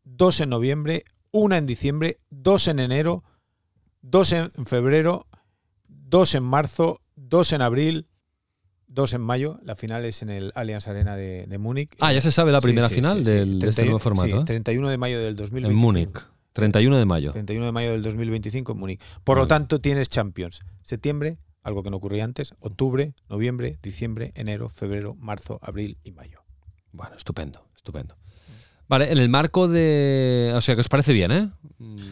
[0.06, 3.24] dos en noviembre, una en diciembre, dos en enero,
[4.02, 5.28] dos en febrero,
[5.88, 8.08] dos en marzo, dos en abril,
[8.88, 9.60] dos en mayo.
[9.64, 11.92] La final es en el Allianz Arena de, de Múnich.
[12.00, 14.28] Ah, ya se sabe la primera sí, final sí, del- de este 31 nuevo formato.
[14.28, 14.46] sí, ¿eh?
[14.46, 15.72] 31 de mayo del 2025.
[15.72, 16.26] En Múnich.
[16.54, 17.32] 31 de mayo.
[17.34, 19.02] 31 de mayo del 2025 en Múnich.
[19.24, 20.62] Por lo tanto, tienes Champions.
[20.82, 26.44] Septiembre, algo que no ocurría antes, octubre, noviembre, diciembre, enero, febrero, marzo, abril y mayo.
[26.94, 28.16] Bueno, estupendo, estupendo.
[28.90, 30.54] Vale, en el marco de...
[30.56, 31.50] O sea, que os parece bien, ¿eh?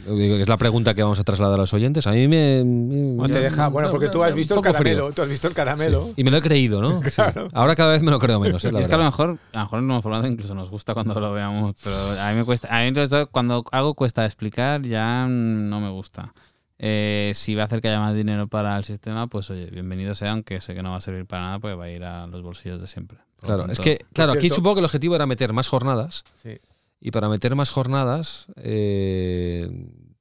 [0.06, 2.06] Que Es la pregunta que vamos a trasladar a los oyentes.
[2.06, 2.64] A mí me...
[2.66, 4.84] No te deja, bueno, porque tú has visto el poco frío.
[4.84, 6.08] caramelo, tú has visto el caramelo.
[6.08, 6.14] Sí.
[6.18, 7.00] Y me lo he creído, ¿no?
[7.16, 7.22] Sí.
[7.54, 8.72] Ahora cada vez me lo creo menos, ¿eh?
[8.72, 10.94] La es que a lo mejor, a lo mejor en nuevo formato incluso nos gusta
[10.94, 14.82] cuando lo veamos, pero a mí me cuesta, a mí entonces, cuando algo cuesta explicar
[14.82, 16.34] ya no me gusta.
[16.78, 20.14] Eh, si va a hacer que haya más dinero para el sistema, pues oye, bienvenido
[20.14, 22.28] sea, aunque sé que no va a servir para nada, porque va a ir a
[22.28, 23.18] los bolsillos de siempre.
[23.38, 26.24] Por Claro, es que, claro, aquí cierto- supongo que el objetivo era meter más jornadas.
[26.44, 26.58] Sí.
[27.00, 29.70] Y para meter más jornadas, eh,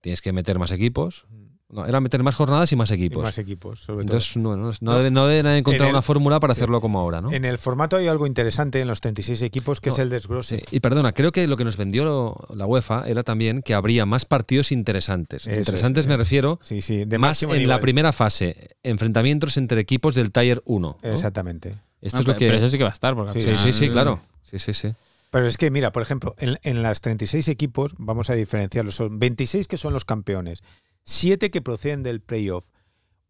[0.00, 1.26] tienes que meter más equipos.
[1.70, 3.22] No, era meter más jornadas y más Y equipos.
[3.24, 4.98] más equipos, sobre Entonces, no, no, no, No.
[4.98, 6.60] debe- no deben encontrar En el- una fórmula para sí.
[6.60, 7.28] hacerlo como ahora, ¿no?
[7.28, 7.36] todo.
[7.36, 10.58] En el formato hay algo interesante en los 36 equipos, que No, es el desglose.
[10.58, 13.74] Sí, Y perdona, creo que lo que nos vendió lo- la UEFA era también que
[13.74, 15.42] habría más partidos interesantes.
[15.46, 16.18] Eso es, interesantes me eh.
[16.18, 20.98] refiero Sí, sí, de más en la primera fase, enfrentamientos entre equipos del Tier 1.
[21.02, 21.10] ¿no?
[21.10, 21.74] Exactamente.
[22.02, 22.46] Esto no, es lo que...
[22.46, 24.20] pero eso sí que va a estar, porque Sí, Sí, sí, claro.
[24.42, 24.92] Sí, sí, sí.
[25.30, 28.94] Pero es que, mira, por ejemplo, en, en las 36 equipos, vamos a diferenciarlos.
[28.94, 30.62] Son 26 que son los campeones,
[31.04, 32.66] 7 que proceden del playoff,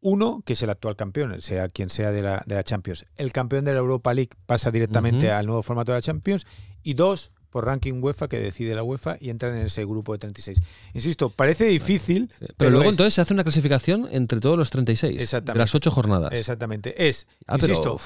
[0.00, 3.04] uno que es el actual campeón, sea quien sea de la, de la Champions.
[3.16, 6.46] El campeón de la Europa League pasa directamente al nuevo formato de la Champions
[6.82, 10.18] y dos por ranking UEFA que decide la UEFA y entran en ese grupo de
[10.18, 10.60] 36.
[10.92, 12.46] Insisto, parece difícil, Sí.
[12.56, 15.90] Pero, luego es- entonces se hace una clasificación entre todos los 36 de las 8
[15.92, 16.32] jornadas.
[16.32, 17.08] Exactamente.
[17.08, 17.98] Es, Ah, pero- insisto,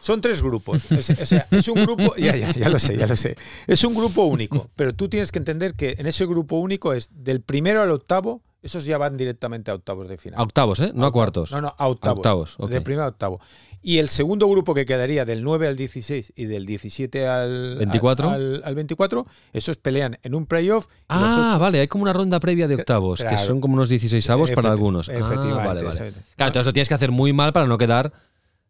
[0.00, 0.90] son tres grupos.
[0.92, 3.36] Es, o sea, es un grupo, ya, ya, ya lo sé, ya lo sé.
[3.66, 7.10] Es un grupo único, pero tú tienes que entender que en ese grupo único es
[7.12, 10.38] del primero al octavo, esos ya van directamente a octavos de final.
[10.38, 10.92] A octavos, ¿eh?
[10.94, 11.50] No a cuartos.
[11.50, 12.18] No, no, a octavos.
[12.18, 12.70] A octavos, ok.
[12.70, 13.40] Del primero a octavo.
[13.82, 18.28] Y el segundo grupo que quedaría del 9 al 16 y del 17 al 24.
[18.28, 20.86] al, al 24, esos pelean en un playoff.
[21.08, 24.50] Ah, vale, hay como una ronda previa de octavos, que son como unos 16 avos
[24.50, 25.08] para algunos.
[25.08, 25.88] Ah, efectivamente, vale, vale.
[25.88, 26.20] exactamente.
[26.36, 28.12] Claro, entonces lo tienes que hacer muy mal para no quedar.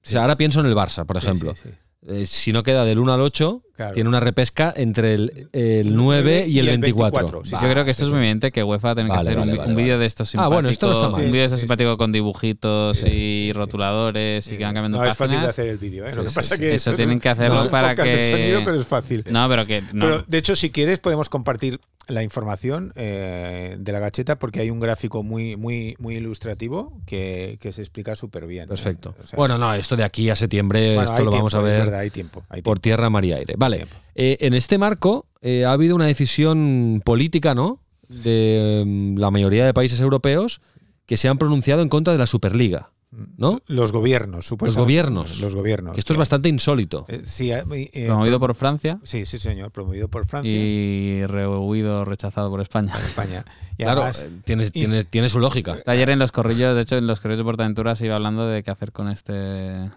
[0.02, 1.54] O sea, ahora pienso en el Barça, por Sí, ejemplo.
[1.54, 1.74] sí, sí.
[2.08, 3.94] Eh, si no queda del 1 al 8, Claro.
[3.94, 7.44] tiene una repesca entre el, el 9 y el 24.
[7.44, 9.50] Sí, Sí, yo creo que esto es muy evidente que UEFA tiene que hacer vale,
[9.50, 10.54] un, vale, un vídeo de estos Ah, simpáticos.
[10.54, 11.20] bueno, esto no está mal.
[11.24, 13.52] Un vídeo de estos Sí, sí, simpáticos con dibujitos y sí.
[13.54, 15.48] rotuladores y que van cambiando No es fácil de páginas.
[15.50, 16.10] hacer el vídeo, ¿eh?
[16.10, 16.60] Sí, Lo que sí, pasa sí.
[16.60, 19.24] que Eso tienen un- que hacerlo un para podcast de que- sonido, pero es fácil.
[19.30, 20.04] No, pero que no.
[20.04, 24.70] Pero de hecho, si quieres, podemos compartir la información eh, de la gacheta porque hay
[24.70, 28.64] un gráfico muy, muy, muy ilustrativo que, que se explica súper bien.
[28.64, 28.68] ¿eh?
[28.68, 29.14] Perfecto.
[29.22, 31.76] O sea, bueno, no, esto de aquí a septiembre, bueno, esto lo vamos a ver
[31.84, 32.42] verdad, hay tiempo.
[32.48, 33.54] hay por tierra, mar y aire.
[33.56, 33.69] Vale.
[33.76, 33.96] Tiempo.
[34.14, 37.80] Eh, en este marco eh, ha habido una decisión política, ¿no?
[38.08, 40.60] De mm, la mayoría de países europeos
[41.06, 42.90] que se han pronunciado en contra de la Superliga,
[43.36, 43.60] ¿no?
[43.66, 44.80] Los gobiernos, supuestamente.
[44.84, 45.40] gobiernos.
[45.40, 45.94] Los gobiernos.
[45.94, 47.04] Que esto es bastante insólito.
[47.08, 49.70] Eh, sí, eh, eh, promovido por Francia Sí, sí, señor.
[49.72, 52.92] Promovido por Francia y rehuido, rechazado por España.
[52.96, 53.44] España.
[53.80, 55.72] Y claro, además, eh, tiene, y- tiene, tiene su lógica.
[55.72, 58.46] Hasta ayer en los corrillos, de hecho, en los corrillos de Portaventura se iba hablando
[58.46, 59.90] de qué hacer con este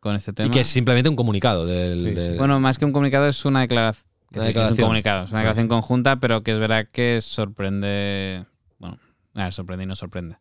[0.00, 0.48] con este tema.
[0.48, 2.02] Y que es simplemente un comunicado del.
[2.02, 2.14] Sí, sí.
[2.14, 4.06] del- Bueno, más que un comunicado es una declaración.
[4.32, 4.78] Es declaración.
[4.78, 8.44] un comunicado, es una declaración conjunta, pero que es verdad que sorprende.
[8.78, 8.98] Bueno,
[9.34, 10.36] a ver, sorprende y no sorprende.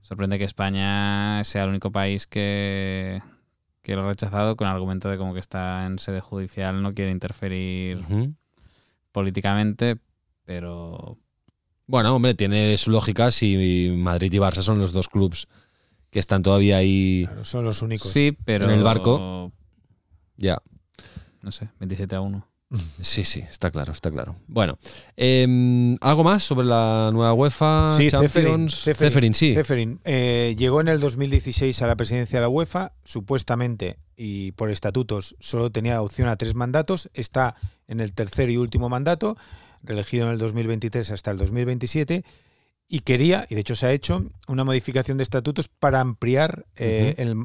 [0.00, 3.22] Sorprende que España sea el único país que,
[3.82, 6.92] que lo ha rechazado con el argumento de como que está en sede judicial, no
[6.92, 8.04] quiere interferir
[9.12, 9.98] políticamente,
[10.44, 11.18] pero
[11.86, 15.46] Bueno, hombre, tiene su lógica si Madrid y Barça son los dos clubes
[16.12, 17.24] que están todavía ahí.
[17.26, 18.12] claro, son los únicos.
[18.12, 19.50] sí, pero En el barco.
[20.36, 20.62] Ya.
[21.40, 22.48] no sé, 27 a 1.
[23.00, 24.36] Sí, sí, está claro, está claro.
[24.46, 24.78] Bueno,
[25.16, 28.68] em, ¿algo más sobre la nueva UEFA Sí, Ceferin,
[29.34, 29.52] sí.
[29.54, 34.70] Ceferin, eh, llegó en el 2016 a la presidencia de la UEFA, supuestamente y por
[34.70, 37.56] estatutos solo tenía opción a tres mandatos, está
[37.88, 39.36] en el tercer y último mandato,
[39.82, 42.24] reelegido en el 2023 hasta el 2027,
[42.94, 47.14] y quería, y de hecho se ha hecho, una modificación de estatutos para ampliar eh,
[47.16, 47.36] el,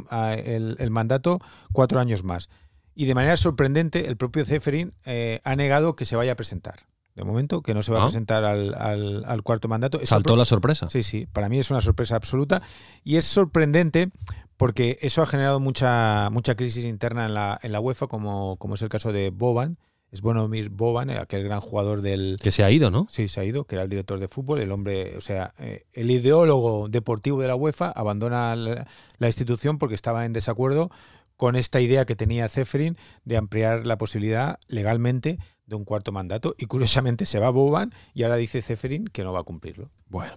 [0.43, 1.39] el- el mandato
[1.71, 2.49] cuatro años más.
[2.95, 6.75] Y de manera sorprendente, el propio Ceferin eh, ha negado que se vaya a presentar.
[7.15, 8.01] De momento, que no se va Ah.
[8.01, 9.99] a presentar al, al- al cuarto mandato.
[10.03, 10.89] Saltó la sorpresa.
[10.89, 12.62] Sí, sí, para mí es una sorpresa absoluta
[13.05, 14.10] y es sorprendente
[14.57, 18.75] porque eso ha generado mucha, mucha crisis interna en la, en la UEFA, como, como
[18.75, 19.77] es el caso de Boban.
[20.12, 22.38] Es Bonomir Boban, eh, aquel gran jugador del...
[22.41, 23.08] Que se ha ido, ¿no?
[23.10, 25.86] Sí, se ha ido, que era el director de fútbol, el hombre, o sea, eh,
[25.93, 30.89] el ideólogo deportivo de la UEFA abandona la, la institución porque estaba en desacuerdo
[31.36, 36.56] con esta idea que tenía Ceferin de ampliar la posibilidad legalmente de un cuarto mandato.
[36.58, 39.91] Y curiosamente se va Boban y ahora dice Ceferin que no va a cumplirlo.
[40.08, 40.34] Bueno.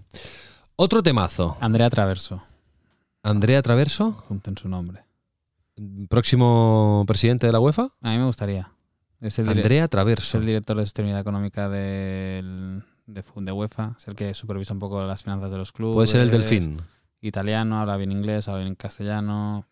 [0.76, 1.56] Otro temazo.
[1.60, 2.42] Andrea Traverso,
[3.22, 5.04] Andrea Traverso, junten su nombre.
[6.08, 7.92] próximo presidente de la UEFA.
[8.00, 8.72] A mí me gustaría.
[9.20, 10.38] Es el, Andrea es Traverso.
[10.38, 15.04] el director de sostenibilidad económica del- de, de UEFA, es el que supervisa un poco
[15.04, 15.94] las finanzas de los clubes.
[15.94, 16.80] Puede ser el delfín.
[17.20, 19.66] Italiano, habla bien inglés, habla bien castellano.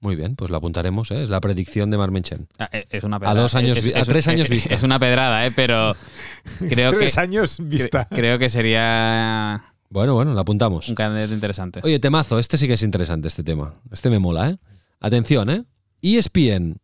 [0.00, 1.22] Muy bien, pues lo apuntaremos, ¿eh?
[1.22, 2.48] es la predicción de Marmenchen.
[2.58, 3.40] Ah, eh, Es una pedrada.
[3.40, 4.74] dos años Es- a es- tres años es- vista.
[4.74, 5.52] Es una pedrada, ¿eh?
[5.54, 5.94] pero
[6.68, 8.08] creo que, Tres años vista.
[8.08, 10.88] cre- creo que sería Bueno, bueno, lo apuntamos.
[10.88, 11.80] un candidato interesante.
[11.82, 13.74] Oye, temazo, este sí que es interesante, este tema.
[13.90, 14.58] Este me mola, ¿eh?
[15.00, 15.64] Atención, ¿eh?
[16.02, 16.76] ESPN,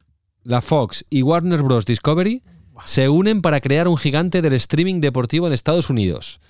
[0.48, 1.84] la Fox y Warner Bros.
[1.84, 2.42] Discovery
[2.86, 6.40] se unen para crear un gigante del streaming deportivo en Estados Unidos.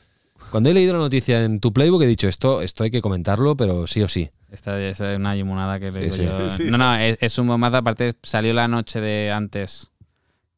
[0.52, 3.56] Cuando he leído la noticia en tu playbook he dicho esto, esto hay que comentarlo,
[3.56, 4.30] pero sí o sí.
[4.52, 6.38] Esta es una limonada que le Sí, digo sí.
[6.38, 6.48] yo.
[6.48, 6.78] Sí, sí, no, sí.
[6.78, 7.76] no, es, es un bombazo.
[7.78, 9.90] Aparte, salió la noche de antes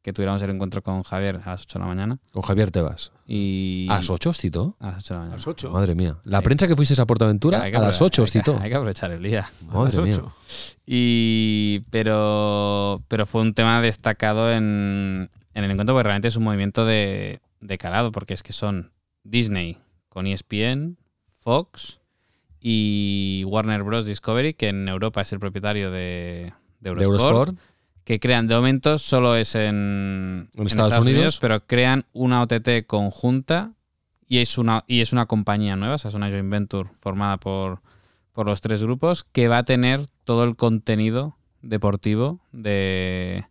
[0.02, 2.18] que tuviéramos el encuentro con Javier a las 8 de la mañana.
[2.32, 3.12] Con Javier Tebas.
[3.26, 4.76] Y ¿A las 8 os citó?
[4.80, 5.36] A las 8 de la A mañana.
[5.36, 5.70] las ocho.
[5.70, 6.16] Madre mía.
[6.24, 6.44] La Sí.
[6.44, 8.58] prensa que fuisteis a Portaventura Hay que a las aprovechar- 8 os hay que- citó.
[8.62, 9.40] Hay que aprovechar el día.
[9.40, 10.14] A las Madre mía.
[10.16, 10.32] ocho.
[10.86, 16.44] Y pero pero fue un tema destacado en, en el encuentro porque realmente es un
[16.44, 19.76] movimiento de, de calado porque es que son Disney
[20.08, 20.96] con ESPN,
[21.40, 22.00] Fox
[22.60, 24.06] y Warner Bros.
[24.06, 27.56] Discovery, que en Europa es el propietario de, de Eurosport.
[28.04, 31.38] Que crean, de momento solo es en, En Estados Unidos.
[31.40, 33.72] pero crean una OTT conjunta
[34.26, 37.36] y es una, y es una compañía nueva, o sea, es una joint venture formada
[37.38, 37.82] por,
[38.32, 43.44] por los tres grupos que va a tener todo el contenido deportivo de,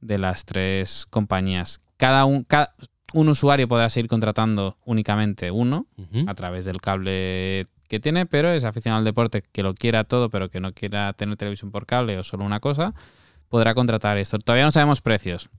[0.00, 1.80] de las tres compañías.
[1.96, 2.74] Cada un, cada,
[3.12, 5.86] un usuario podrá seguir contratando únicamente uno
[6.26, 10.30] a través del cable que tiene, pero es aficionado al deporte que lo quiera todo,
[10.30, 12.94] pero que no quiera tener televisión por cable o solo una cosa,
[13.50, 14.38] podrá contratar esto.
[14.38, 15.50] Todavía no sabemos precios.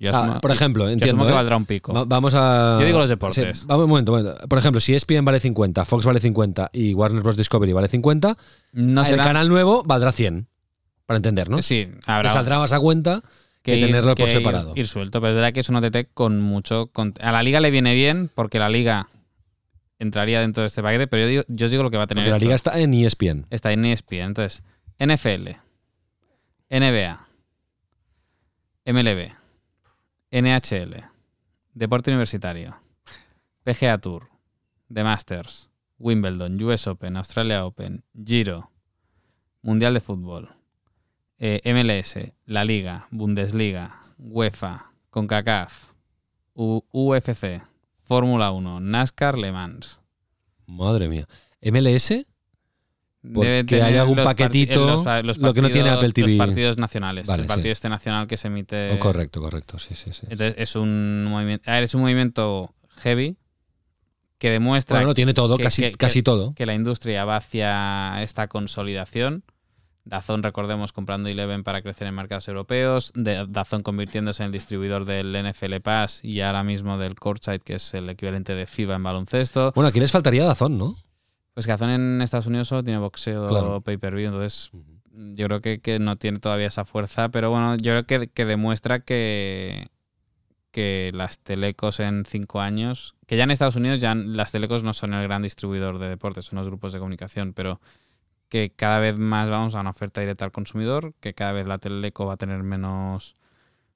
[0.00, 1.24] Yo Ah, asumo- por ejemplo, yo entiendo.
[1.24, 1.34] que ¿eh?
[1.34, 1.92] valdrá un pico.
[1.94, 2.78] Va- vamos a.
[2.80, 3.58] Yo digo los deportes.
[3.60, 4.48] Sí, vamos, un momento, un momento.
[4.48, 7.36] Por ejemplo, si ESPN vale 50, Fox vale 50 y Warner Bros.
[7.36, 8.36] Discovery vale 50,
[8.72, 10.48] no el será- canal nuevo valdrá 100.
[11.06, 11.64] Para entendernos.
[11.64, 13.22] Sí, Te habrá saldrá más a cuenta
[13.62, 14.72] que, ir- tenerlo por que ir- separado.
[14.74, 16.88] Ir, suelto, pero es verdad que es un OTT con mucho.
[16.92, 19.08] con- a la liga le viene bien porque la liga
[20.00, 22.06] entraría dentro de este paquete, pero yo, digo, yo os digo lo que va a
[22.06, 22.24] tener.
[22.24, 22.44] Porque la esto.
[22.44, 23.46] liga está en ESPN.
[23.50, 24.24] Está en ESPN.
[24.24, 24.62] Entonces,
[24.98, 25.56] NFL,
[26.70, 27.26] NBA,
[28.86, 29.32] MLB,
[30.30, 31.04] NHL,
[31.72, 32.74] Deporte Universitario,
[33.64, 34.28] PGA Tour,
[34.92, 38.70] The Masters, Wimbledon, US Open, Australia Open, Giro,
[39.62, 40.50] Mundial de Fútbol,
[41.38, 45.92] eh, MLS, La Liga, Bundesliga, UEFA, CONCACAF,
[46.54, 47.62] U- UFC,
[48.02, 50.00] Fórmula 1, NASCAR, Le Mans.
[50.66, 51.26] Madre mía.
[51.62, 52.26] MLS,
[53.32, 56.28] Porque Debe hay tener algún los paquetito, los lo que no tiene partidos- Apple TV.
[56.36, 57.26] Los partidos nacionales.
[57.26, 57.72] Vale, el partido sí.
[57.72, 58.92] este nacional que se emite.
[58.92, 59.78] Oh, correcto, correcto.
[59.78, 60.26] Sí, sí, sí.
[60.28, 61.70] Entonces es un movimiento.
[61.70, 63.36] es un movimiento heavy
[64.38, 66.52] que demuestra Bueno, lo tiene todo, que- casi, que- casi que- todo.
[66.54, 69.42] que la industria va hacia esta consolidación.
[70.06, 73.10] Dazón, recordemos, comprando Eleven para crecer en mercados europeos.
[73.14, 77.76] De- Dazón convirtiéndose en el distribuidor del NFL Pass y ahora mismo del Courtside, que
[77.76, 79.72] es el equivalente de FIBA en baloncesto.
[79.74, 80.94] Bueno, aquí les faltaría Dazón, ¿no?
[81.54, 83.80] Pues que Dazón en Estados Unidos solo tiene boxeo Claro.
[83.80, 84.70] pay-per-view, entonces
[85.12, 88.44] yo creo que, que no tiene todavía esa fuerza, pero bueno, yo creo que, que
[88.44, 89.88] demuestra que,
[90.72, 94.92] que las telecos en cinco años, que ya en Estados Unidos ya las telecos no
[94.92, 97.80] son el gran distribuidor de deportes, son los grupos de comunicación, pero
[98.48, 101.78] que cada vez más vamos a una oferta directa al consumidor, que cada vez la
[101.78, 103.36] teleco va a tener menos,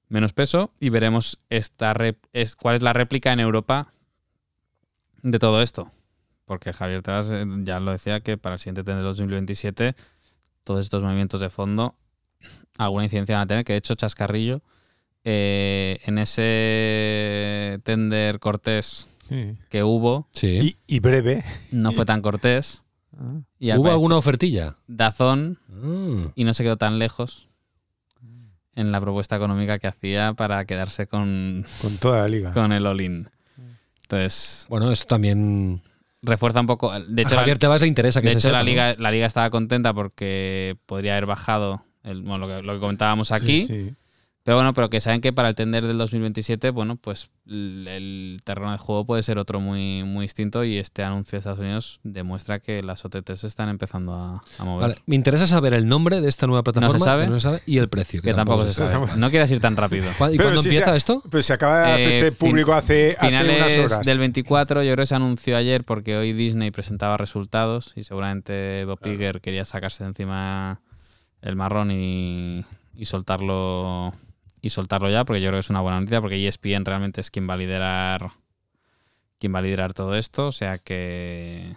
[0.07, 1.93] menos peso y veremos esta
[2.31, 3.93] es, cuál es la réplica en Europa
[5.21, 5.91] de todo esto.
[6.49, 9.95] Porque Javier Tebas eh, ya lo decía que para el siguiente TEN de 2027
[10.63, 11.95] todos estos movimientos de fondo
[12.79, 14.63] alguna incidencia van a tener, que de hecho Chascarrillo
[15.23, 19.55] eh, en ese tender cortés Sí.
[19.69, 20.75] que hubo, Sí.
[20.87, 21.43] Y, y breve.
[21.71, 22.83] no fue tan cortés.
[23.15, 23.41] Ah.
[23.59, 24.75] Y al ¿Hubo alguna ofertilla?
[24.87, 26.31] Dazón Ah.
[26.33, 27.47] y no se quedó tan lejos
[28.73, 32.53] en la propuesta económica que hacía para quedarse con, Con toda la liga.
[32.53, 33.29] con el all-in.
[34.01, 35.83] Entonces, Bueno, esto también.
[36.21, 36.91] Refuerza un poco.
[36.91, 38.69] De a hecho, la- Javier Tebas le interesa que de se hecho sepa, la, ¿no?
[38.69, 42.79] liga, la liga estaba contenta porque podría haber bajado el- bueno, lo, que, lo que
[42.79, 43.65] comentábamos aquí.
[43.67, 43.95] Sí, sí.
[44.43, 48.39] Pero bueno, pero que saben que para el tender del 2027, bueno, pues el, el
[48.43, 51.99] terreno de juego puede ser otro muy, muy distinto y este anuncio de Estados Unidos
[52.03, 54.81] demuestra que las OTTs se están empezando a, a mover.
[54.89, 57.25] Vale, me interesa saber el nombre de esta nueva plataforma sabe.
[57.25, 58.21] que no se sabe, y el precio.
[58.21, 59.07] que tampoco se sabe.
[59.17, 60.05] No quieras ir tan rápido.
[60.17, 61.21] ¿Cuándo- ¿Y Pero cuándo si empieza se- esto?
[61.29, 64.05] Pues se acaba de Eh, hacerse público hace, hace Finales unas horas.
[64.05, 68.85] del 24, yo creo que se anunció ayer porque hoy Disney presentaba resultados y seguramente
[68.85, 70.79] Bob Iger quería sacarse de encima
[71.41, 72.63] el marrón y,
[72.95, 74.13] y soltarlo
[74.61, 77.31] y soltarlo ya, porque yo creo que es una buena noticia, porque ESPN realmente es
[77.31, 78.31] quien va a liderar
[79.39, 81.75] quien va a liderar todo esto, o sea que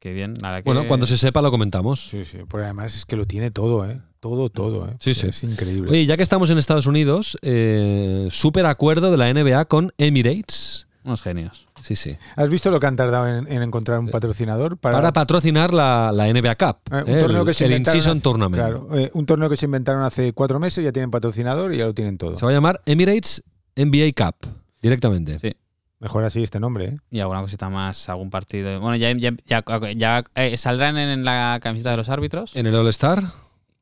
[0.00, 0.34] que bien.
[0.34, 2.08] verdad que- Bueno, cuando se sepa lo comentamos.
[2.08, 2.38] Sí, sí.
[2.48, 4.00] Porque además es que lo tiene todo, ¿eh?
[4.20, 4.96] Todo, todo, ¿eh?
[4.98, 5.28] Sí, sí.
[5.28, 5.90] Es increíble.
[5.90, 10.88] Oye, ya que estamos en Estados Unidos, eh, súper acuerdo de la NBA con Emirates.
[11.04, 11.67] unos genios.
[11.82, 12.16] Sí, sí.
[12.36, 16.10] ¿Has visto lo que han tardado en, en encontrar un patrocinador para, Para, patrocinar la,
[16.12, 16.76] la NBA Cup.
[16.92, 18.62] eh, un eh, torneo el, que se el inventaron In-Season hace- Tournament.
[18.62, 21.86] Claro, eh, un torneo que se inventaron hace cuatro meses, ya tienen patrocinador y ya
[21.86, 22.36] lo tienen todo.
[22.36, 23.42] Se va a llamar Emirates
[23.76, 24.36] NBA Cup.
[24.82, 25.38] Directamente.
[25.38, 25.54] Sí.
[26.00, 26.96] Mejor así este nombre, ¿eh?
[27.10, 28.78] Y alguna cosita más, algún partido.
[28.80, 29.64] Bueno, ya, ya, ya,
[29.96, 32.54] ya, eh, saldrán en, en la camiseta de los árbitros.
[32.54, 33.24] En el All-Star.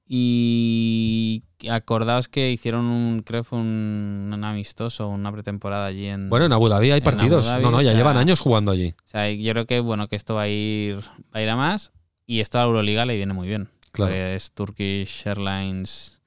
[0.09, 6.29] Y acordaos que hicieron un, creo que fue un, un amistoso, una pretemporada allí en.
[6.29, 7.47] Bueno, en Abu Dhabi hay partidos.
[7.47, 8.95] Dhabi, no, no, o ya sea- llevan años jugando allí.
[9.07, 10.99] O sea, yo creo que bueno, que esto va a ir,
[11.35, 11.93] va a ir a más.
[12.27, 13.69] Y esto a la Euroliga le viene muy bien.
[13.93, 14.11] Claro.
[14.13, 16.21] Porque es Turkish Airlines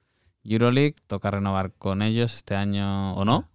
[0.44, 0.96] Euroleague.
[1.06, 3.48] Toca renovar con ellos este año o no.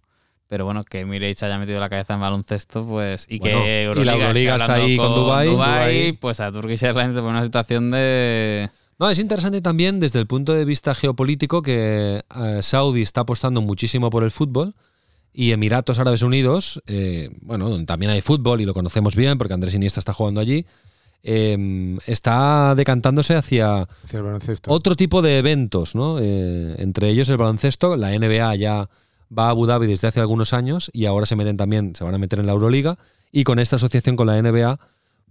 [0.48, 3.26] Pero bueno, que Emirates haya metido la cabeza en baloncesto, pues.
[3.28, 5.12] Y Bueno, que y la Euroliga, Euroliga está ahí con.
[5.14, 8.70] Dubái, Pues a Turkish Airlines te pone una situación de.
[8.98, 13.60] No, es interesante también desde el punto de vista geopolítico que eh, Saudi está apostando
[13.60, 14.74] muchísimo por el fútbol
[15.34, 19.52] y Emiratos Árabes Unidos, eh, bueno, donde también hay fútbol y lo conocemos bien porque
[19.52, 20.64] Andrés Iniesta está jugando allí,
[21.22, 24.70] eh, está decantándose hacia Hacia el baloncesto.
[24.72, 26.18] otro tipo de eventos, ¿no?
[26.20, 28.88] Eh, entre ellos el baloncesto, la NBA ya
[29.36, 32.14] va a Abu Dhabi desde hace algunos años y ahora se meten también, se van
[32.14, 32.96] a meter en la Euroliga
[33.30, 34.78] y con esta asociación con la NBA,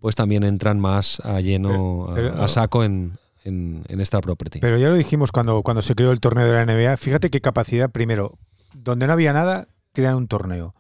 [0.01, 3.13] pues también entran más a lleno, a- Pero- a, saco en,
[3.45, 4.60] en, esta property.
[4.60, 6.97] Pero ya lo dijimos cuando, cuando se creó el torneo de la NBA.
[6.97, 8.38] Fíjate qué capacidad, primero,
[8.73, 10.74] donde no había nada, crean un torneo.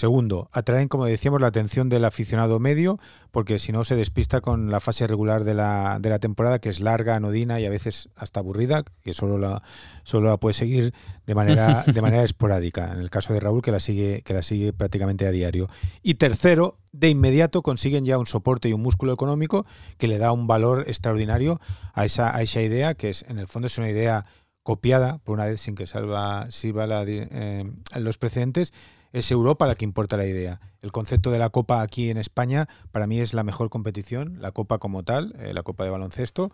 [0.00, 2.98] Segundo, atraen, como decíamos, la atención del aficionado medio,
[3.32, 6.70] porque si no se despista con la fase regular de la, de la temporada, que
[6.70, 9.62] es larga, anodina y a veces hasta aburrida, que solo la,
[10.02, 10.94] solo la puede seguir
[11.26, 12.90] de manera, de manera esporádica.
[12.94, 15.68] En el caso de Raúl, que la sigue, que la sigue prácticamente a diario.
[16.02, 19.66] Y tercero, de inmediato consiguen ya un soporte y un músculo económico
[19.98, 21.60] que le da un valor extraordinario
[21.92, 24.24] a esa, a esa idea, que es, en el fondo es una idea
[24.62, 28.72] copiada, por una vez sin que salva, sirva la, eh, los precedentes,
[29.12, 30.60] es Europa la que importa la idea.
[30.82, 34.52] El concepto de la Copa aquí en España para mí es la mejor competición, la
[34.52, 36.50] Copa como tal, eh, la Copa de baloncesto,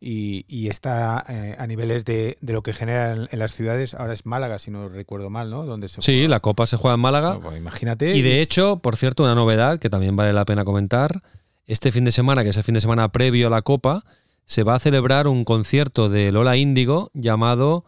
[0.00, 3.94] y, y está eh, a niveles de, de lo que genera en, en las ciudades.
[3.94, 5.64] Ahora es Málaga, si no recuerdo mal, ¿no?
[5.64, 6.28] Donde se Sí, juega.
[6.28, 7.34] la Copa se juega en Málaga.
[7.34, 8.14] No, pues imagínate.
[8.14, 11.22] Y de hecho, por cierto, una novedad que también vale la pena comentar,
[11.66, 14.04] este fin de semana, que es el fin de semana previo a la Copa,
[14.44, 17.84] se va a celebrar un concierto de Lola Índigo llamado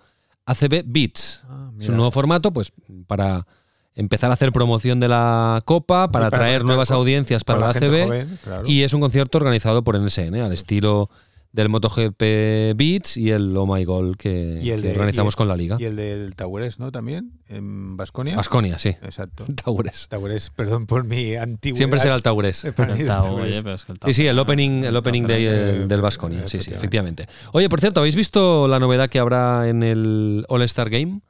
[0.47, 1.45] ACB Beats.
[1.49, 2.73] Ah, Es un nuevo formato, pues,
[3.07, 3.47] para
[3.99, 8.05] empezar a hacer promoción de la Copa, para atraer nuevas con- audiencias para la ACB.
[8.05, 8.63] joven, claro.
[8.67, 11.11] Y es un concierto organizado por NSN, al estilo
[11.51, 15.35] del MotoGP Beats y el Oh My Goal que, Y el que de- organizamos y
[15.35, 15.77] el- con la liga.
[15.81, 16.93] Y el del Taures, ¿no?
[16.93, 18.37] También, en Basconia.
[18.37, 18.91] Basconia, sí.
[19.03, 19.45] Exacto.
[19.65, 20.09] Taures.
[20.09, 21.79] Taures, perdón por mi antigüedad.
[21.79, 22.65] Siempre será el Taures.
[24.07, 26.41] Sí, sí, el opening, el opening day eh, eh, del Vasconia.
[26.47, 27.25] Sí, sí, efectivamente.
[27.25, 27.51] efectivamente.
[27.53, 31.21] Oye, por cierto, ¿habéis visto la novedad que habrá en el All-Star Game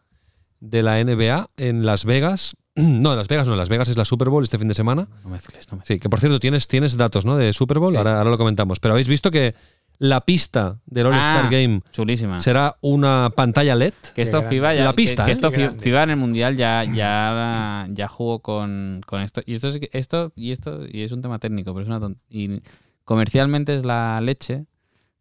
[0.60, 2.56] de la NBA en Las Vegas?
[2.78, 4.74] No, en Las Vegas no, en Las Vegas es la Super Bowl este fin de
[4.74, 5.08] semana.
[5.24, 5.96] No mezcles, no mezcles.
[5.96, 7.36] Sí, que por cierto, tienes, tienes datos ¿no?
[7.36, 7.96] de Super Bowl, Sí.
[7.98, 8.78] ahora, ahora lo comentamos.
[8.78, 9.56] Pero habéis visto que
[9.98, 12.38] la pista del All-Star Ah, Game Chulísima.
[12.38, 13.94] será una pantalla LED.
[14.14, 14.42] Que esto.
[14.42, 14.84] FIBA ya.
[14.84, 15.32] La pista, que, que ¿eh?
[15.32, 15.82] esto grande.
[15.82, 19.42] FIBA en el mundial ya, ya, ya jugó con, con esto.
[19.44, 22.14] Y esto, es, que- esto y esto y es un tema técnico, pero es una
[22.30, 22.62] y
[23.02, 24.66] comercialmente es la leche,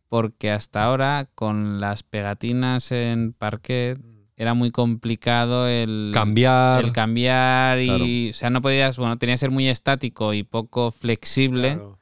[0.10, 3.98] porque hasta ahora con las pegatinas en parquet
[4.38, 6.86] era muy complicado el Cambiar.
[6.86, 10.92] el cambiar y o sea no podías bueno tenía que ser muy estático y poco
[10.92, 11.98] flexible Claro.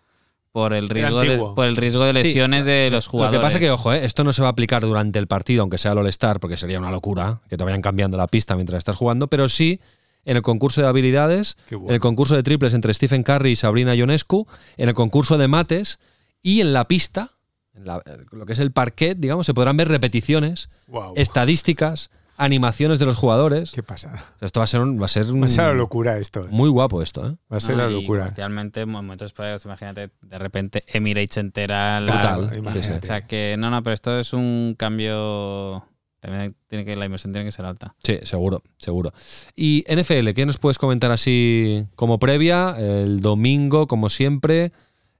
[0.51, 3.39] por el riesgo de, por el riesgo de lesiones de los Lo jugadores.
[3.39, 5.77] que pasa que, ojo, eh, esto no se va a aplicar durante el partido, aunque
[5.77, 8.95] sea el All-Star, porque sería una locura que te vayan cambiando la pista mientras estás
[8.95, 9.79] jugando, pero sí
[10.23, 11.87] en el concurso de habilidades, bueno.
[11.89, 15.47] en el concurso de triples entre Stephen Curry y Sabrina Ionescu, en el concurso de
[15.47, 15.99] mates
[16.41, 17.31] y en la pista,
[17.75, 21.13] en la- lo que es el parquet, digamos, se podrán ver repeticiones, Wow.
[21.17, 23.71] estadísticas, animaciones de los jugadores.
[23.71, 24.13] ¿Qué pasa?
[24.41, 26.41] Esto va a ser un, va a ser un- Va a ser la locura esto.
[26.41, 26.47] ¿eh?
[26.49, 27.35] muy guapo esto, ¿eh?
[27.51, 28.23] Va a ser No, la locura.
[28.25, 31.99] Especialmente en momentos esporádicos, imagínate, de repente Emirates entera.
[31.99, 32.49] la- Brutal.
[32.51, 32.97] Sí, imagínate.
[33.05, 35.85] O sea que, no, no, pero esto es un cambio.
[36.19, 37.93] También tiene que, la inversión tiene que ser alta.
[38.03, 39.13] Sí, seguro, seguro.
[39.55, 42.75] Y NFL, ¿qué nos puedes comentar así como previa?
[42.79, 44.71] El domingo, como siempre,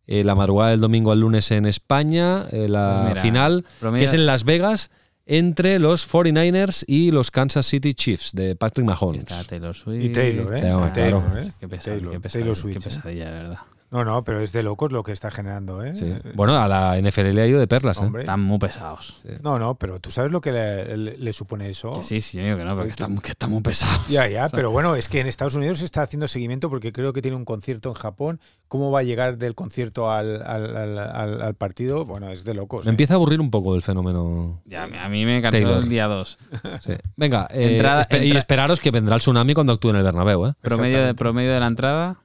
[0.08, 4.02] eh, la madrugada del domingo al lunes en España, eh, la Pues mira, final, promedio-
[4.02, 4.90] que es en Las Vegas,
[5.26, 9.20] entre los 49ers y los Kansas City Chiefs de Patrick Mahomes.
[9.24, 10.04] Está Taylor Swift.
[10.04, 10.62] Y Taylor, ¿eh?
[10.62, 11.40] Taylor, claro.
[11.40, 11.52] ¿eh?
[11.60, 12.80] Qué, pesad- Taylor, qué pesad- Taylor qué Swift, ¿eh?
[12.84, 13.58] pesadilla, de verdad.
[13.92, 15.96] No, no, pero es de locos lo que está generando, ¿eh?
[15.96, 16.14] Sí.
[16.34, 18.10] Bueno, a la NFL le ha ido de perlas, ¿eh?
[18.20, 19.22] Están muy pesados.
[19.42, 21.94] No, no, pero tú sabes lo que le, le- le supone eso.
[21.94, 24.08] Que sí, sí, yo digo que no, porque están, que están muy pesados.
[24.10, 27.14] Ya, ya, pero bueno, es que en Estados Unidos se está haciendo seguimiento porque creo
[27.14, 28.40] que tiene un concierto en Japón.
[28.68, 32.04] ¿Cómo va a llegar del concierto al, al- al- al- al partido?
[32.06, 32.86] Bueno, es de locos.
[32.86, 32.94] Me ¿eh?
[32.94, 34.62] empieza a aburrir un poco el fenómeno.
[34.66, 35.84] Ya, a mí me cansó Taylor.
[35.84, 36.38] el día 2.
[36.82, 36.94] Sí.
[37.16, 40.54] Venga, eh, Entrada- y esperaros que vendrá el tsunami cuando actúe en el Bernabéu, ¿eh?
[40.62, 42.18] Promedio de, promedio de la entrada,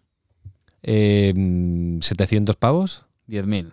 [0.83, 3.05] Eh, mm, ¿700 pavos?
[3.29, 3.73] 10.000.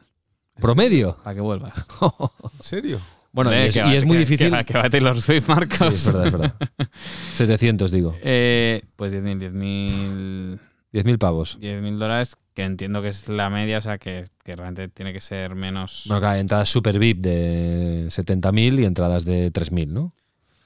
[0.59, 1.17] ¿Promedio?
[1.23, 1.73] Para que vuelvas.
[2.01, 2.99] ¿En serio?
[3.31, 4.47] Bueno, y Hombre, es, que y va- es muy que- difícil.
[4.47, 5.77] Que va, que va Taylor Swift, Marcos.
[5.89, 6.55] Sí, es verdad, es verdad.
[7.35, 8.15] 700, digo.
[8.23, 10.59] Eh, pues 10.000, 10.000
[10.93, 11.59] 10.000 pavos.
[11.59, 15.19] 10.000 dólares, que entiendo que es la media, o sea que, que realmente tiene que
[15.21, 16.03] ser menos.
[16.07, 20.13] Bueno, claro, entradas super VIP de 70.000 y entradas de 3.000, ¿no?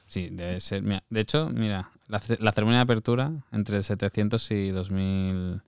[0.07, 0.83] Sí, debe ser.
[0.83, 5.61] mira, de hecho, mira, la, la ceremonia de apertura entre 700 y 2.000.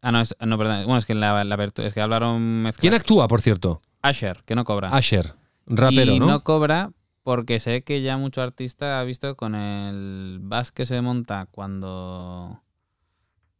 [0.00, 0.84] Ah, no, es, no, perdón.
[0.84, 1.64] Bueno, es que la, la.
[1.76, 2.62] Es que hablaron.
[2.62, 3.82] mezcla- ¿Quién actúa, por cierto?
[4.00, 4.88] Asher, que no cobra.
[4.88, 5.34] Asher,
[5.66, 6.42] rapero, y ¿no?
[6.42, 6.90] cobra
[7.22, 12.60] porque sé que ya mucho artista ha visto con el bus que se monta cuando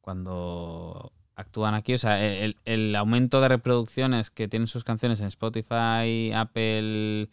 [0.00, 5.28] cuando actúan aquí, o sea, el, el aumento de reproducciones que tienen sus canciones en
[5.28, 7.28] Spotify, Apple,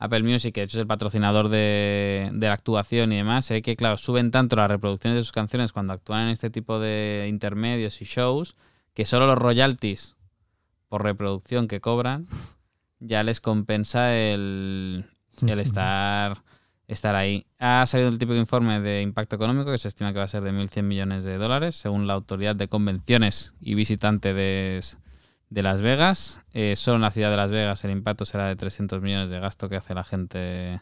[0.00, 3.62] Apple Music, que de hecho es el patrocinador de, de la actuación y demás, sé
[3.62, 7.26] que, claro, suben tanto las reproducciones de sus canciones cuando actúan en este tipo de
[7.28, 8.56] intermedios y shows,
[8.94, 10.16] que solo los royalties
[10.88, 12.26] por reproducción que cobran
[13.00, 15.06] ya les compensa el,
[15.46, 16.42] el estar,
[16.86, 17.46] estar ahí.
[17.58, 20.42] Ha salido el típico informe de impacto económico que se estima que va a ser
[20.42, 24.34] de 1.100 millones de dólares, según la Autoridad de Convenciones y Visitante
[25.50, 26.44] de, Las Vegas.
[26.54, 29.40] Eh, solo en la ciudad de Las Vegas el impacto será de 300 millones de
[29.40, 30.80] gasto que hace la gente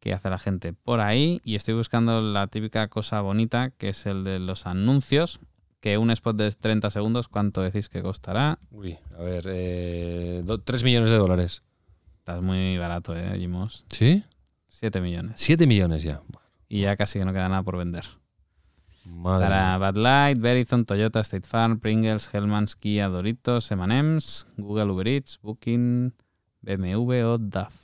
[0.00, 4.06] que hace la gente por ahí y estoy buscando la típica cosa bonita que es
[4.06, 5.40] el de los anuncios
[5.80, 8.58] que un spot de 30 segundos ¿cuánto decís que costará?
[8.70, 11.62] Uy, a ver, eh, 3 millones de dólares.
[12.18, 13.84] Estás muy barato, ¿eh, Jimos?
[13.90, 14.22] ¿Sí?
[14.68, 15.34] 7 millones.
[15.36, 16.22] 7 millones ya.
[16.68, 18.04] Y ya casi que no queda nada por vender.
[19.04, 19.90] Madre Para mía.
[19.90, 26.14] Bud Light, Verizon, Toyota, State Farm, Pringles, Hellmann's, Kia, Doritos, M&M's, Google Uber Eats, Booking,
[26.62, 27.74] BMW o DAF.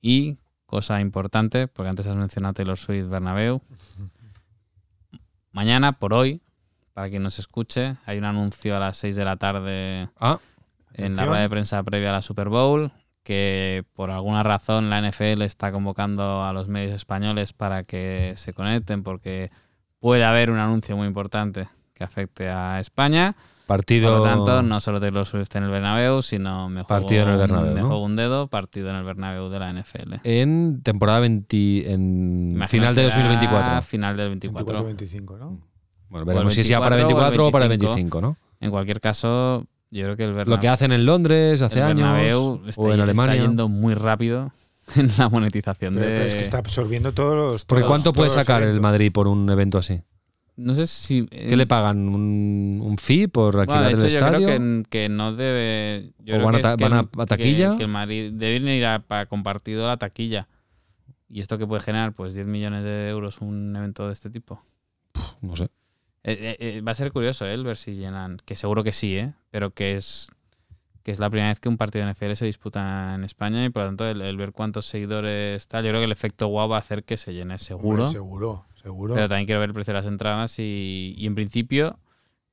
[0.00, 3.62] Y, cosa importante, porque antes has mencionado Taylor Swift, Bernabéu.
[5.52, 6.42] Mañana, por hoy,
[6.92, 10.40] para quien nos escuche, hay un anuncio a las 6 de la tarde Ah,
[10.94, 12.92] en la rueda de prensa previa a la Super Bowl,
[13.22, 18.52] que por alguna razón la NFL está convocando a los medios españoles para que se
[18.52, 19.50] conecten porque
[20.00, 23.34] puede haber un anuncio muy importante que afecte a España.
[23.66, 24.10] partido.
[24.10, 27.28] Por lo tanto, no solo Taylor Swift en el Bernabéu, sino me juego, Partido en
[27.30, 27.86] el Bernabéu, me ¿no?
[27.88, 30.14] juego un dedo, partido en el Bernabéu de la NFL.
[30.24, 31.92] En temporada 20.
[31.92, 33.82] En Imagino final de que será 2024.
[33.82, 34.88] Final del 24.
[34.90, 35.60] 24-25, ¿no?
[36.08, 38.36] Bueno, veremos si es ya para el 24 24 o para el 25, 25, ¿no?
[38.60, 40.56] En cualquier caso, yo creo que el Bernabéu...
[40.56, 41.96] Lo que hacen en Londres hace el años.
[41.96, 43.42] Bernabéu está, o en está Alemania.
[43.42, 44.50] yendo muy rápido
[44.96, 46.12] en la monetización Pero, de...
[46.14, 47.64] pero es que está absorbiendo todos los.
[47.64, 48.80] Porque todos- ¿cuánto puede sacar el.
[48.80, 50.00] Madrid por un evento así?
[50.56, 51.24] No sé si...
[51.28, 52.08] ¿Qué le pagan?
[52.08, 54.46] ¿Un, un fee por Bueno, alquilar de hecho, el yo estadio?
[54.48, 56.10] creo que, que no debe...
[56.18, 57.70] Yo ¿O creo van a que ta- es que van a- el- a taquilla?
[57.70, 60.48] Que, que el Madrid debe ir a, para compartido la taquilla.
[61.28, 62.12] ¿Y esto que puede generar?
[62.12, 64.60] Pues 10 millones de euros un evento de este tipo.
[65.42, 65.64] No sé.
[66.24, 67.54] Eh, eh, eh, va a ser curioso ¿eh?
[67.54, 69.34] el ver si llenan, que seguro que sí, ¿eh?
[69.52, 70.28] pero que es
[71.08, 73.70] que es la primera vez que un partido de NFL se disputa en España y
[73.70, 76.68] por lo tanto el, el ver cuántos seguidores tal, yo creo que el efecto guau
[76.68, 78.04] va a hacer que se llene seguro.
[78.04, 79.14] Hombre, seguro, seguro.
[79.14, 81.98] Pero también quiero ver el precio de las entradas y, y en principio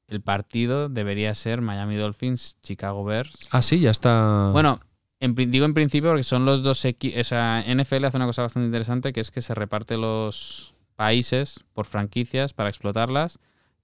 [0.08, 3.50] el partido debería ser Miami Dolphins, Chicago Bears.
[3.52, 4.52] Ah, sí, ya está.
[4.54, 4.80] Bueno,
[5.20, 7.20] en, digo en principio porque son los dos equipos.
[7.20, 11.66] O sea, NFL hace una cosa bastante interesante que es que se reparte los países
[11.74, 13.38] por franquicias para explotarlas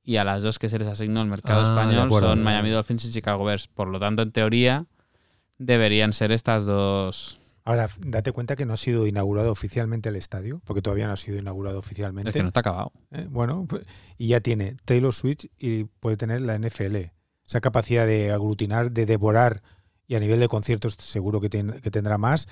[0.04, 2.30] y a las dos que se les asignó el mercado Ah, español acuerdo.
[2.30, 3.68] son Miami Dolphins y Chicago Bears.
[3.68, 4.86] Por lo tanto, en teoría,
[5.58, 7.38] deberían ser estas dos.
[7.64, 11.18] Ahora, date cuenta que no ha sido inaugurado oficialmente el estadio, porque todavía no ha
[11.18, 12.30] sido inaugurado oficialmente.
[12.30, 12.92] Es que no está acabado.
[13.12, 13.84] Eh, bueno, pues,
[14.18, 17.12] y ya tiene Taylor Swift y puede tener la NFL.
[17.46, 19.62] Esa capacidad de aglutinar, de devorar,
[20.08, 22.48] y a nivel de conciertos seguro que, ten- que tendrá más.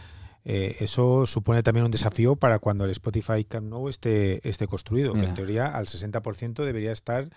[0.46, 5.14] Eh, eso supone también un desafío para cuando el Spotify Camp Nou esté, esté construido,
[5.14, 7.30] que en teoría al 60% debería estar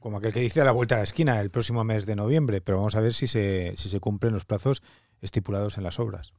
[0.00, 2.60] como aquel que dice a la vuelta de la esquina el próximo mes de noviembre,
[2.60, 4.82] pero vamos a ver si se, si se cumplen los plazos
[5.20, 6.32] estipulados en las obras.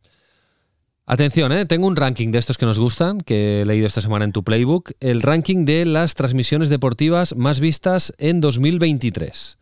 [1.05, 1.65] Atención, ¿eh?
[1.65, 4.43] tengo un ranking de estos que nos gustan, que he leído esta semana en tu
[4.43, 4.91] playbook.
[4.99, 9.57] El ranking de las transmisiones deportivas más vistas en 2023.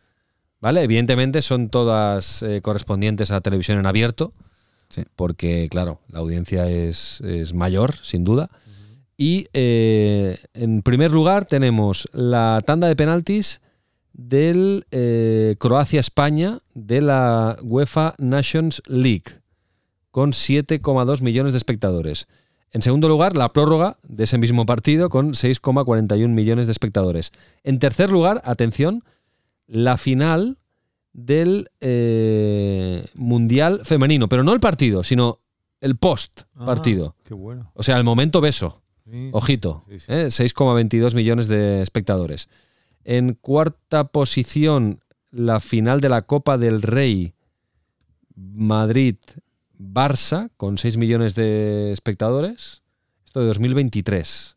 [0.60, 0.82] ¿Vale?
[0.82, 4.34] Evidentemente son todas eh, correspondientes a televisión en abierto,
[4.90, 5.04] Sí.
[5.16, 8.50] porque, claro, la audiencia es, es mayor, sin duda.
[9.16, 13.60] Y eh, en primer lugar tenemos la tanda de penaltis
[14.12, 19.24] del eh, Croacia-España de la UEFA Nations League
[20.10, 22.28] con 7,2 millones de espectadores.
[22.70, 27.32] En segundo lugar, la prórroga de ese mismo partido con 6,41 millones de espectadores.
[27.64, 29.04] En tercer lugar, atención,
[29.66, 30.58] la final
[31.12, 35.40] del eh, Mundial Femenino, pero no el partido, sino
[35.80, 37.16] el post partido.
[37.24, 37.70] qué bueno.
[37.74, 38.82] O sea, el momento beso.
[39.32, 40.12] Ojito, Sí, sí.
[40.12, 40.26] ¿eh?
[40.26, 42.48] 6,22 millones de espectadores.
[43.04, 45.00] En cuarta posición,
[45.30, 47.32] la final de la Copa del Rey
[48.36, 52.82] Madrid-Barça, con 6 millones de espectadores.
[53.24, 54.56] Esto de 2023.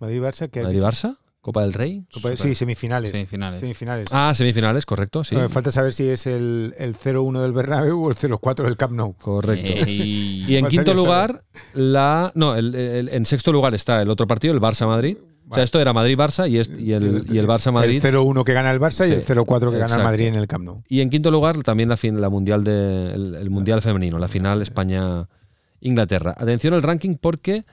[0.00, 1.18] Madrid-Barça, que ¿Madrid-Barça?
[1.40, 2.04] ¿Copa del Rey?
[2.12, 3.12] Copa- Sí, semifinales.
[3.12, 3.60] Semifinales.
[3.60, 4.06] Semifinales.
[4.10, 5.36] Ah, semifinales, correcto, sí.
[5.36, 8.92] Me falta saber si es el, el 0-1 del Bernabéu o el 0-4 del Camp
[8.94, 9.14] Nou.
[9.16, 9.66] Correcto.
[9.88, 10.44] Ey.
[10.48, 10.96] Y en quinto saber.
[11.04, 12.32] lugar, la.
[12.34, 15.16] No, el- el- en sexto lugar está el otro partido, el Barça-Madrid.
[15.50, 18.04] O sea, esto era Madrid-Barça y, este- y el, y el Barça-Madrid.
[18.04, 20.02] El 0-1 que gana el Barça y el Sí, 0-4 que gana el.
[20.02, 20.82] Madrid en el Camp Nou.
[20.90, 24.28] Y en quinto lugar, también la, fin- la mundial de, el, el mundial femenino, la
[24.28, 26.34] final España-Inglaterra.
[26.36, 27.64] Atención al ranking porque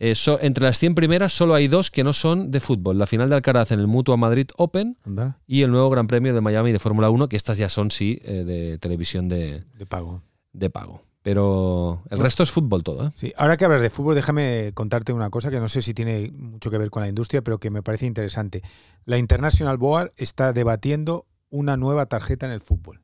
[0.00, 2.98] eh, so- entre las 100 primeras solo hay dos que no son de fútbol.
[2.98, 6.34] La final de Alcaraz en el Mutua Madrid Open Anda, y el nuevo Gran Premio
[6.34, 9.86] de Miami de Fórmula 1, que estas ya son, sí, eh, de televisión de, de
[9.86, 10.22] pago.
[10.52, 11.02] de pago.
[11.22, 13.08] Pero el resto es fútbol todo.
[13.08, 13.10] ¿eh?
[13.14, 16.32] Sí, ahora que hablas de fútbol, déjame contarte una cosa que no sé si tiene
[16.34, 18.62] mucho que ver con la industria, pero que me parece interesante.
[19.04, 23.02] La International Board está debatiendo una nueva tarjeta en el fútbol.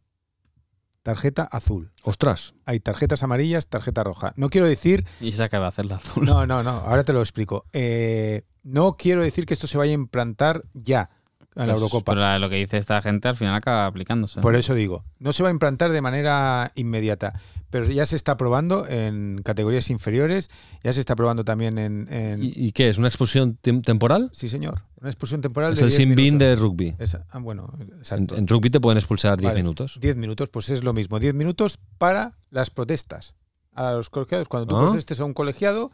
[1.07, 1.93] Tarjeta azul.
[2.03, 2.57] Ostras.
[2.65, 4.33] Hay tarjetas amarillas, tarjeta roja.
[4.35, 6.25] No quiero decir Y se acaba de hacer la azul.
[6.25, 7.65] No, no, no, ahora te lo explico.
[7.73, 11.11] Eh, no quiero decir que esto se vaya a implantar ya
[11.55, 12.13] en la Pues, Eurocopa.
[12.13, 14.41] pero lo que dice esta gente al final acaba aplicándose.
[14.41, 17.39] Por eso digo, no se va a implantar de manera inmediata,
[17.71, 20.51] pero ya se está probando en categorías inferiores,
[20.83, 22.13] ya se está probando también en...
[22.13, 22.99] en- ¿Y, y qué es?
[22.99, 24.31] ¿Una expulsión tem- temporal?
[24.33, 26.95] Sí, señor, una expulsión temporal Es de el 10 sin bin de rugby.
[26.99, 27.73] Esa- ah, bueno,
[28.11, 29.63] En, en rugby te pueden expulsar 10 Vale.
[29.63, 29.99] minutos.
[30.01, 33.35] 10 minutos, pues es lo mismo, 10 minutos para las protestas.
[33.75, 34.85] A los colegiados, cuando tú Ah.
[34.85, 35.91] protestes a un colegiado,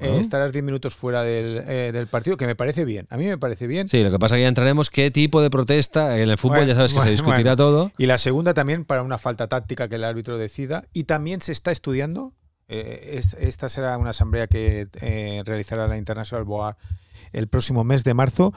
[0.00, 3.06] eh, estarás 10 minutos fuera del, eh, del partido, que me parece bien.
[3.10, 3.88] A mí me parece bien.
[3.88, 6.18] Sí, lo que pasa es que ya entraremos qué tipo de protesta.
[6.18, 7.56] En el fútbol Bueno, ya sabes que se discutirá bueno.
[7.56, 7.92] todo.
[7.98, 10.84] Y la segunda también para una falta táctica que el árbitro decida.
[10.92, 12.32] Y también se está estudiando,
[12.68, 16.76] eh, es- esta será una asamblea que eh, realizará la International Board
[17.32, 18.52] el próximo mes de marzo,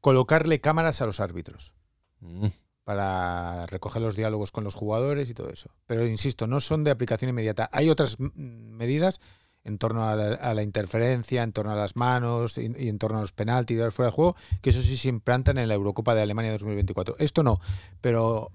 [0.00, 1.74] colocarle cámaras a los árbitros
[2.20, 2.46] Mm.
[2.84, 5.70] para recoger los diálogos con los jugadores y todo eso.
[5.86, 7.68] Pero insisto, no son de aplicación inmediata.
[7.72, 9.20] Hay otras medidas
[9.66, 12.98] en torno a la, a la interferencia, en torno a las manos y, y en
[12.98, 15.74] torno a los penaltis y fuera de juego, que eso sí se implantan en la
[15.74, 17.16] Eurocopa de Alemania 2024.
[17.18, 17.60] Esto no,
[18.00, 18.50] pero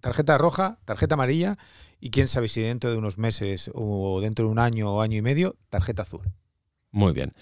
[0.00, 1.58] tarjeta roja, tarjeta amarilla
[2.00, 5.16] y quién sabe si dentro de unos meses o dentro de un año o año
[5.16, 6.22] y medio, tarjeta azul.
[6.90, 7.32] Muy bien.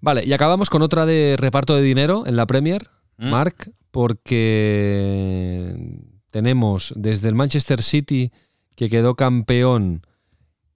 [0.00, 3.30] Vale, y acabamos con otra de reparto de dinero en la Premier, Mm.
[3.30, 5.74] Mark, porque
[6.30, 8.32] tenemos desde el Manchester City,
[8.76, 10.06] que quedó campeón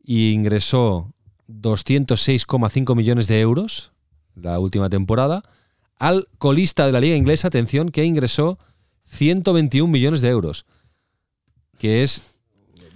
[0.03, 1.15] y ingresó
[1.49, 3.93] 206,5 millones de euros
[4.35, 5.43] la última temporada,
[5.99, 8.59] al colista de la liga inglesa, atención, que ingresó
[9.07, 10.67] 121 millones de euros,
[11.79, 12.37] que es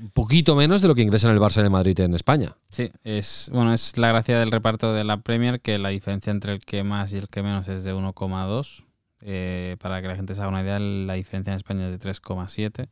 [0.00, 2.56] un poquito menos de lo que ingresa en el Barça de Madrid en España.
[2.70, 6.52] Sí, es bueno, es la gracia del reparto de la Premier que la diferencia entre
[6.52, 8.84] el que más y el que menos es de 1,2.
[9.22, 12.10] Eh, para que la gente se haga una idea, la diferencia en España es de
[12.10, 12.88] 3,7.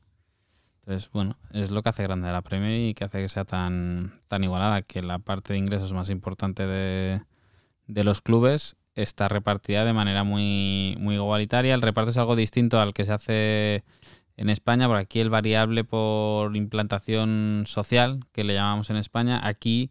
[0.87, 4.21] Entonces, bueno, es lo que hace grande la Premier y que hace que sea tan,
[4.29, 7.23] tan igualada, que la parte de ingresos más importante de,
[7.87, 11.73] de los clubes está repartida de manera muy, muy igualitaria.
[11.73, 13.85] El reparto es algo distinto al que se hace
[14.37, 19.91] en España, porque aquí el variable por implantación social, que le llamamos en España, aquí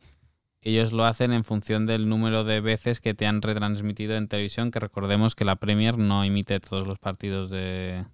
[0.61, 4.69] ellos lo hacen en función del número de veces que te han retransmitido en televisión,
[4.69, 8.05] que recordemos que la Premier no emite todos los partidos de,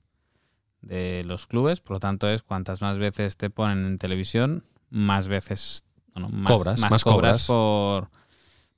[0.81, 5.27] de los clubes, por lo tanto es cuantas más veces te ponen en televisión, más
[5.27, 7.47] veces bueno, más, Cobras, más más cobras, cobras.
[7.47, 8.09] por,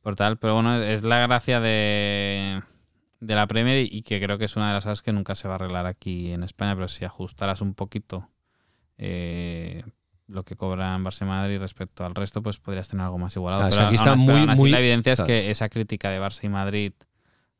[0.01, 0.37] por tal.
[0.37, 2.61] Pero bueno, es la gracia de,
[3.19, 5.47] de la Premier y que creo que es una de las cosas que nunca se
[5.47, 8.27] va a arreglar aquí en España, pero si ajustaras un poquito
[8.97, 9.83] eh,
[10.27, 13.63] lo que cobran Barça y Madrid respecto al resto, pues podrías tener algo más igualado.
[13.63, 15.31] O pero sea, aquí está muy- así muy- la evidencia claro.
[15.31, 16.93] es que esa crítica de Barça y Madrid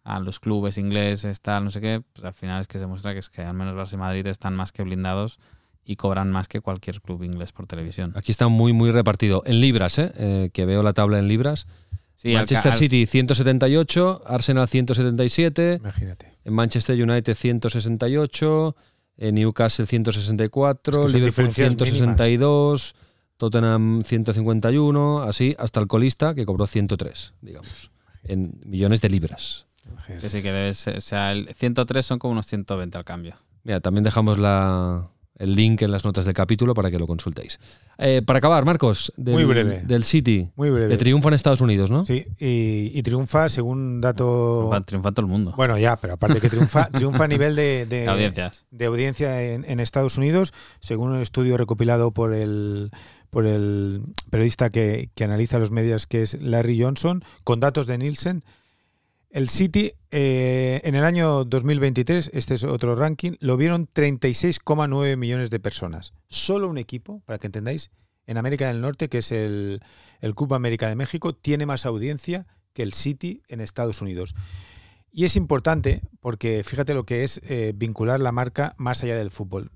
[0.04, 3.14] a los clubes ingleses, tal, no sé qué, pues al final es que se muestra
[3.14, 5.40] que es que al menos Barça y Madrid están más que blindados
[5.86, 8.14] y cobran más que cualquier club inglés por televisión.
[8.16, 9.44] Aquí está muy, muy repartido.
[9.46, 10.12] En libras, ¿eh?
[10.16, 11.68] Eh, que veo la tabla en libras.
[12.16, 16.38] Sí, Manchester al- City 178, Arsenal 177, Imagínate.
[16.46, 18.76] en Manchester United 168,
[19.18, 22.96] en Newcastle 164, Es que Liverpool diferencias 162,
[23.38, 27.92] Tottenham 151, así hasta el colista que cobró 103, digamos,
[28.24, 29.66] en millones de libras.
[30.08, 33.36] Que sí que debe ser, o sea, el 103 son como unos 120 al cambio.
[33.64, 37.60] Mira, también dejamos la, el link en las notas del capítulo para que lo consultéis.
[38.00, 39.82] Eh, para acabar, Marcos, del, Muy breve.
[39.86, 40.90] del City, Muy breve.
[40.90, 42.04] que triunfa en Estados Unidos, ¿no?
[42.04, 44.58] Sí, y, y triunfa según dato.
[44.70, 45.54] Triunfa, triunfa todo el mundo.
[45.56, 48.66] Bueno, ya, pero aparte que triunfa, triunfa a nivel de, de- De audiencias.
[48.72, 52.90] de audiencia en, en Estados Unidos, según un estudio recopilado por el
[53.30, 57.98] por el periodista que, que analiza los medios, que es Larry Johnson, con datos de
[57.98, 58.44] Nielsen.
[59.32, 65.50] El City eh, en el año 2023, este es otro ranking, lo vieron 36,9 millones
[65.50, 66.14] de personas.
[66.28, 67.92] Solo un equipo, para que entendáis,
[68.28, 69.80] en América del Norte, que es el,
[70.20, 74.36] el Club América de México, tiene más audiencia que el City en Estados Unidos.
[75.14, 79.32] Y es importante porque fíjate lo que es eh, vincular la marca más allá del
[79.32, 79.72] fútbol.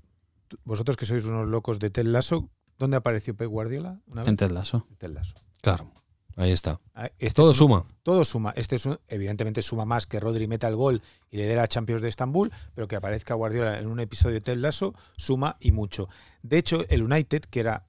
[0.64, 4.00] Vosotros que sois unos locos de Ted Lasso, ¿dónde apareció Pep Guardiola?
[4.06, 4.28] Una vez?
[4.28, 4.86] En Ted Lasso.
[4.90, 5.34] En Ted Lasso.
[5.62, 5.92] Claro,
[6.36, 6.80] ahí está.
[6.94, 7.86] Ah, este Todo es un- suma.
[8.02, 8.52] Todo suma.
[8.56, 11.66] Este es un- evidentemente suma más que Rodri meta el gol y le dé la
[11.68, 15.72] Champions de Estambul, pero que aparezca Guardiola en un episodio de Ted Lasso suma y
[15.72, 16.08] mucho.
[16.42, 17.86] De hecho, el United, que era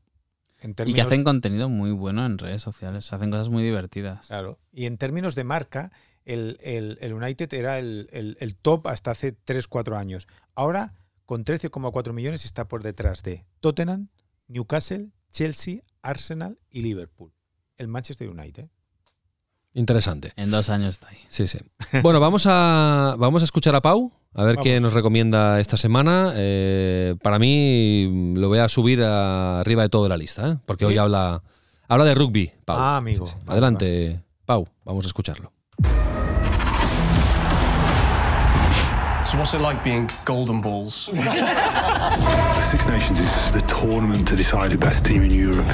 [0.59, 3.13] en Y que hacen contenido muy bueno en redes sociales.
[3.13, 4.25] Hacen cosas muy divertidas.
[4.27, 4.57] Claro.
[4.73, 5.91] Y en términos de marca,
[6.25, 10.27] el, el- el United era el, el- el top hasta hace 3-4 años.
[10.55, 10.95] Ahora,
[11.25, 14.07] con 13,4 millones, está por detrás de Tottenham,
[14.47, 17.33] Newcastle, Chelsea, Arsenal y Liverpool.
[17.77, 18.67] El Manchester United.
[19.73, 20.33] Interesante.
[20.35, 21.17] En dos años está ahí.
[21.29, 21.59] Sí, sí.
[22.01, 24.83] Bueno, vamos a, vamos a escuchar a Pau, a ver qué Vamos.
[24.83, 26.31] nos recomienda esta semana.
[26.35, 30.57] Eh, para mí lo voy a subir a- arriba de toda la lista, ¿eh?
[30.65, 31.43] porque hoy habla,
[31.87, 32.51] habla de rugby.
[32.65, 32.77] Pau.
[32.79, 33.27] Ah, amigo.
[33.27, 33.39] Sí, sí.
[33.45, 35.51] Vale, Adelante, Pau, vamos a escucharlo.
[39.25, 41.09] So what's it like being golden balls?
[42.71, 45.67] Six Nations is the tournament to decide the best team in Europe.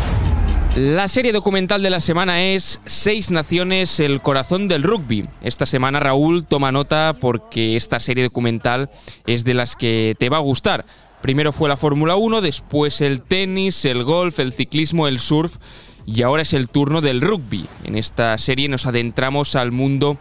[0.76, 5.21] La serie documental de la semana es Seis Naciones, el corazón del rugby.
[5.43, 8.89] Esta semana Raúl toma nota porque esta serie documental
[9.28, 10.84] es de las que te va a gustar.
[11.21, 15.57] Primero fue la Fórmula 1, después el tenis, el golf, el ciclismo, el surf
[16.07, 17.67] y ahora es el turno del rugby.
[17.84, 20.17] En esta serie nos adentramos al mundo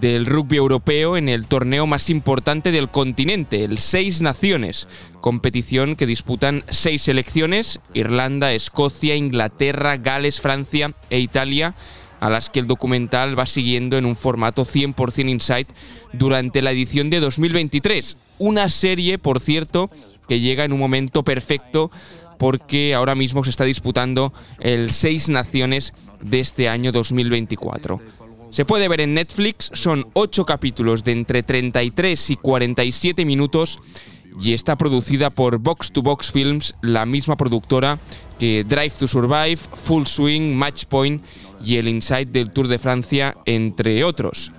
[0.00, 4.88] del rugby europeo en el torneo más importante del continente, el Seis Naciones,
[5.20, 11.74] competición que disputan seis selecciones, Irlanda, Escocia, Inglaterra, Gales, Francia e Italia,
[12.20, 15.68] a las que el documental va siguiendo en un formato 100% Insight
[16.12, 18.16] durante la edición de 2023.
[18.38, 19.90] Una serie, por cierto,
[20.28, 21.90] que llega en un momento perfecto
[22.38, 28.00] porque ahora mismo se está disputando el Seis Naciones de este año 2024.
[28.54, 33.80] Se puede ver en Netflix, son 8 capítulos de entre 33 y 47 minutos
[34.40, 37.98] y está producida por Box to Box Films, la misma productora
[38.38, 41.24] que Drive to Survive, Full Swing, Match Point
[41.64, 44.52] y el Inside del Tour de Francia, entre otros.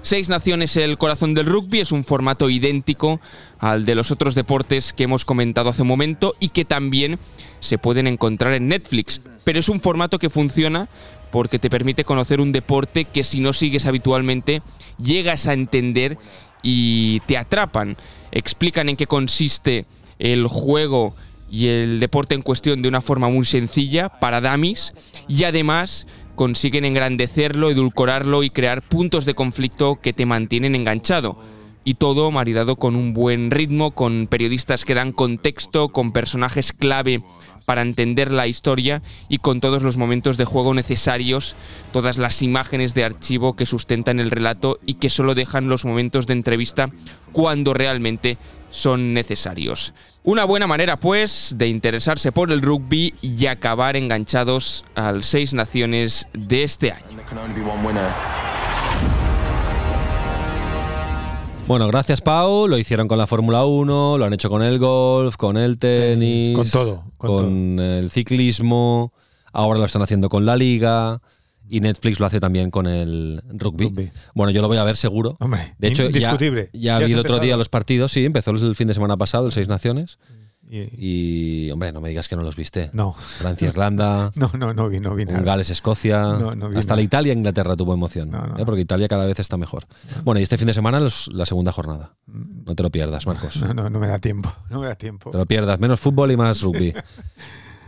[0.00, 3.20] Seis Naciones el corazón del rugby es un formato idéntico
[3.58, 7.18] al de los otros deportes que hemos comentado hace un momento y que también
[7.60, 9.20] se pueden encontrar en Netflix.
[9.44, 10.88] Pero es un formato que funciona
[11.32, 14.62] porque te permite conocer un deporte que si no sigues habitualmente
[15.02, 16.18] llegas a entender
[16.62, 17.96] y te atrapan.
[18.30, 19.86] Explican en qué consiste
[20.20, 21.16] el juego
[21.50, 24.94] y el deporte en cuestión de una forma muy sencilla para damis
[25.26, 31.38] y además consiguen engrandecerlo, edulcorarlo y crear puntos de conflicto que te mantienen enganchado.
[31.84, 37.24] Y todo maridado con un buen ritmo, con periodistas que dan contexto, con personajes clave
[37.62, 41.56] para entender la historia y con todos los momentos de juego necesarios,
[41.92, 46.26] todas las imágenes de archivo que sustentan el relato y que solo dejan los momentos
[46.26, 46.90] de entrevista
[47.32, 48.38] cuando realmente
[48.70, 49.92] son necesarios.
[50.24, 56.26] Una buena manera, pues, de interesarse por el rugby y acabar enganchados al Seis Naciones
[56.32, 57.16] de este año.
[61.66, 65.36] Bueno, gracias Pau, lo hicieron con la Fórmula 1, lo han hecho con el golf,
[65.36, 69.12] con el tenis, con todo, con con el ciclismo,
[69.52, 71.20] ahora lo están haciendo con la liga
[71.68, 73.86] y Netflix lo hace también con el rugby.
[73.86, 74.10] Rugby.
[74.34, 75.36] Bueno, yo lo voy a ver seguro.
[75.40, 76.68] Hombre, De hecho, ya, indiscutible.
[76.74, 79.46] ya, Ya vi el otro día los partidos, sí, empezó el fin de semana pasado,
[79.46, 80.18] el Seis Naciones.
[80.74, 82.88] Y- Y, hombre, no me digas que no los viste.
[82.94, 85.42] no, Francia, Irlanda, no, no, no vi, no vi un nada.
[85.42, 86.22] Gales, Escocia.
[86.22, 86.96] No, no vi hasta nada.
[86.96, 88.30] la Italia, Inglaterra tuvo emoción.
[88.30, 88.58] No, no.
[88.58, 88.64] ¿eh?
[88.64, 89.84] Porque Italia cada vez está mejor.
[90.24, 92.14] Bueno, y este fin de semana los- la segunda jornada.
[92.26, 93.60] No te lo pierdas, Marcos.
[93.60, 94.50] No, no, no me da tiempo.
[94.70, 95.30] No me da tiempo.
[95.30, 95.78] Te lo pierdas.
[95.78, 96.94] Menos fútbol y más rugby.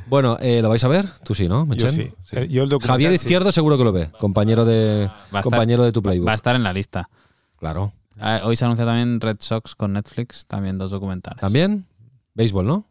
[0.06, 1.06] Bueno, eh, ¿lo vais a ver?
[1.24, 1.60] Tú sí, ¿no?
[1.60, 1.88] Yo Mechen?
[1.90, 2.12] sí.
[2.32, 3.14] Eh, yo el documental Javier sí.
[3.16, 4.10] Izquierdo seguro que lo ve.
[4.20, 6.28] Compañero de, estar- compañero de tu playbook.
[6.28, 7.08] Va a estar en la lista.
[7.58, 7.94] Claro.
[8.20, 11.40] Ah, Hoy se anuncia también Red Sox con Netflix, también dos documentales.
[11.40, 11.86] ¿También?
[12.34, 12.86] Béisbol, ¿no?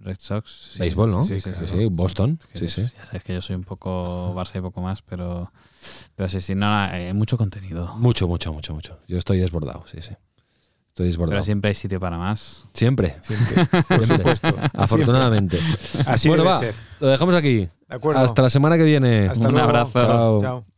[0.00, 0.70] Red Sox.
[0.74, 0.78] sí.
[0.78, 1.24] Béisbol, ¿no?
[1.24, 1.66] Sí, Sí, claro.
[1.66, 2.38] sí, Boston.
[2.40, 2.92] Es que Sí, yo- sí.
[2.96, 5.52] Ya sabes que yo soy un poco Barça y poco más, pero,
[6.14, 7.94] pero sí, sí, no, eh, mucho contenido.
[7.96, 8.98] Mucho, mucho, mucho, mucho.
[9.08, 10.12] Yo estoy desbordado, sí, sí.
[10.88, 11.34] Estoy desbordado.
[11.36, 12.68] Pero siempre hay sitio para más.
[12.74, 13.16] Siempre.
[13.22, 14.48] Siempre, por supuesto.
[14.74, 15.58] Afortunadamente.
[15.58, 16.12] Siempre.
[16.12, 16.58] Así bueno, debe va.
[16.60, 16.74] ser.
[17.00, 17.68] Lo dejamos aquí.
[17.88, 18.20] De acuerdo.
[18.20, 19.28] Hasta la semana que viene.
[19.28, 19.68] Hasta Un luego.
[19.68, 19.98] abrazo.
[20.00, 20.40] Chao.
[20.40, 20.77] Chao.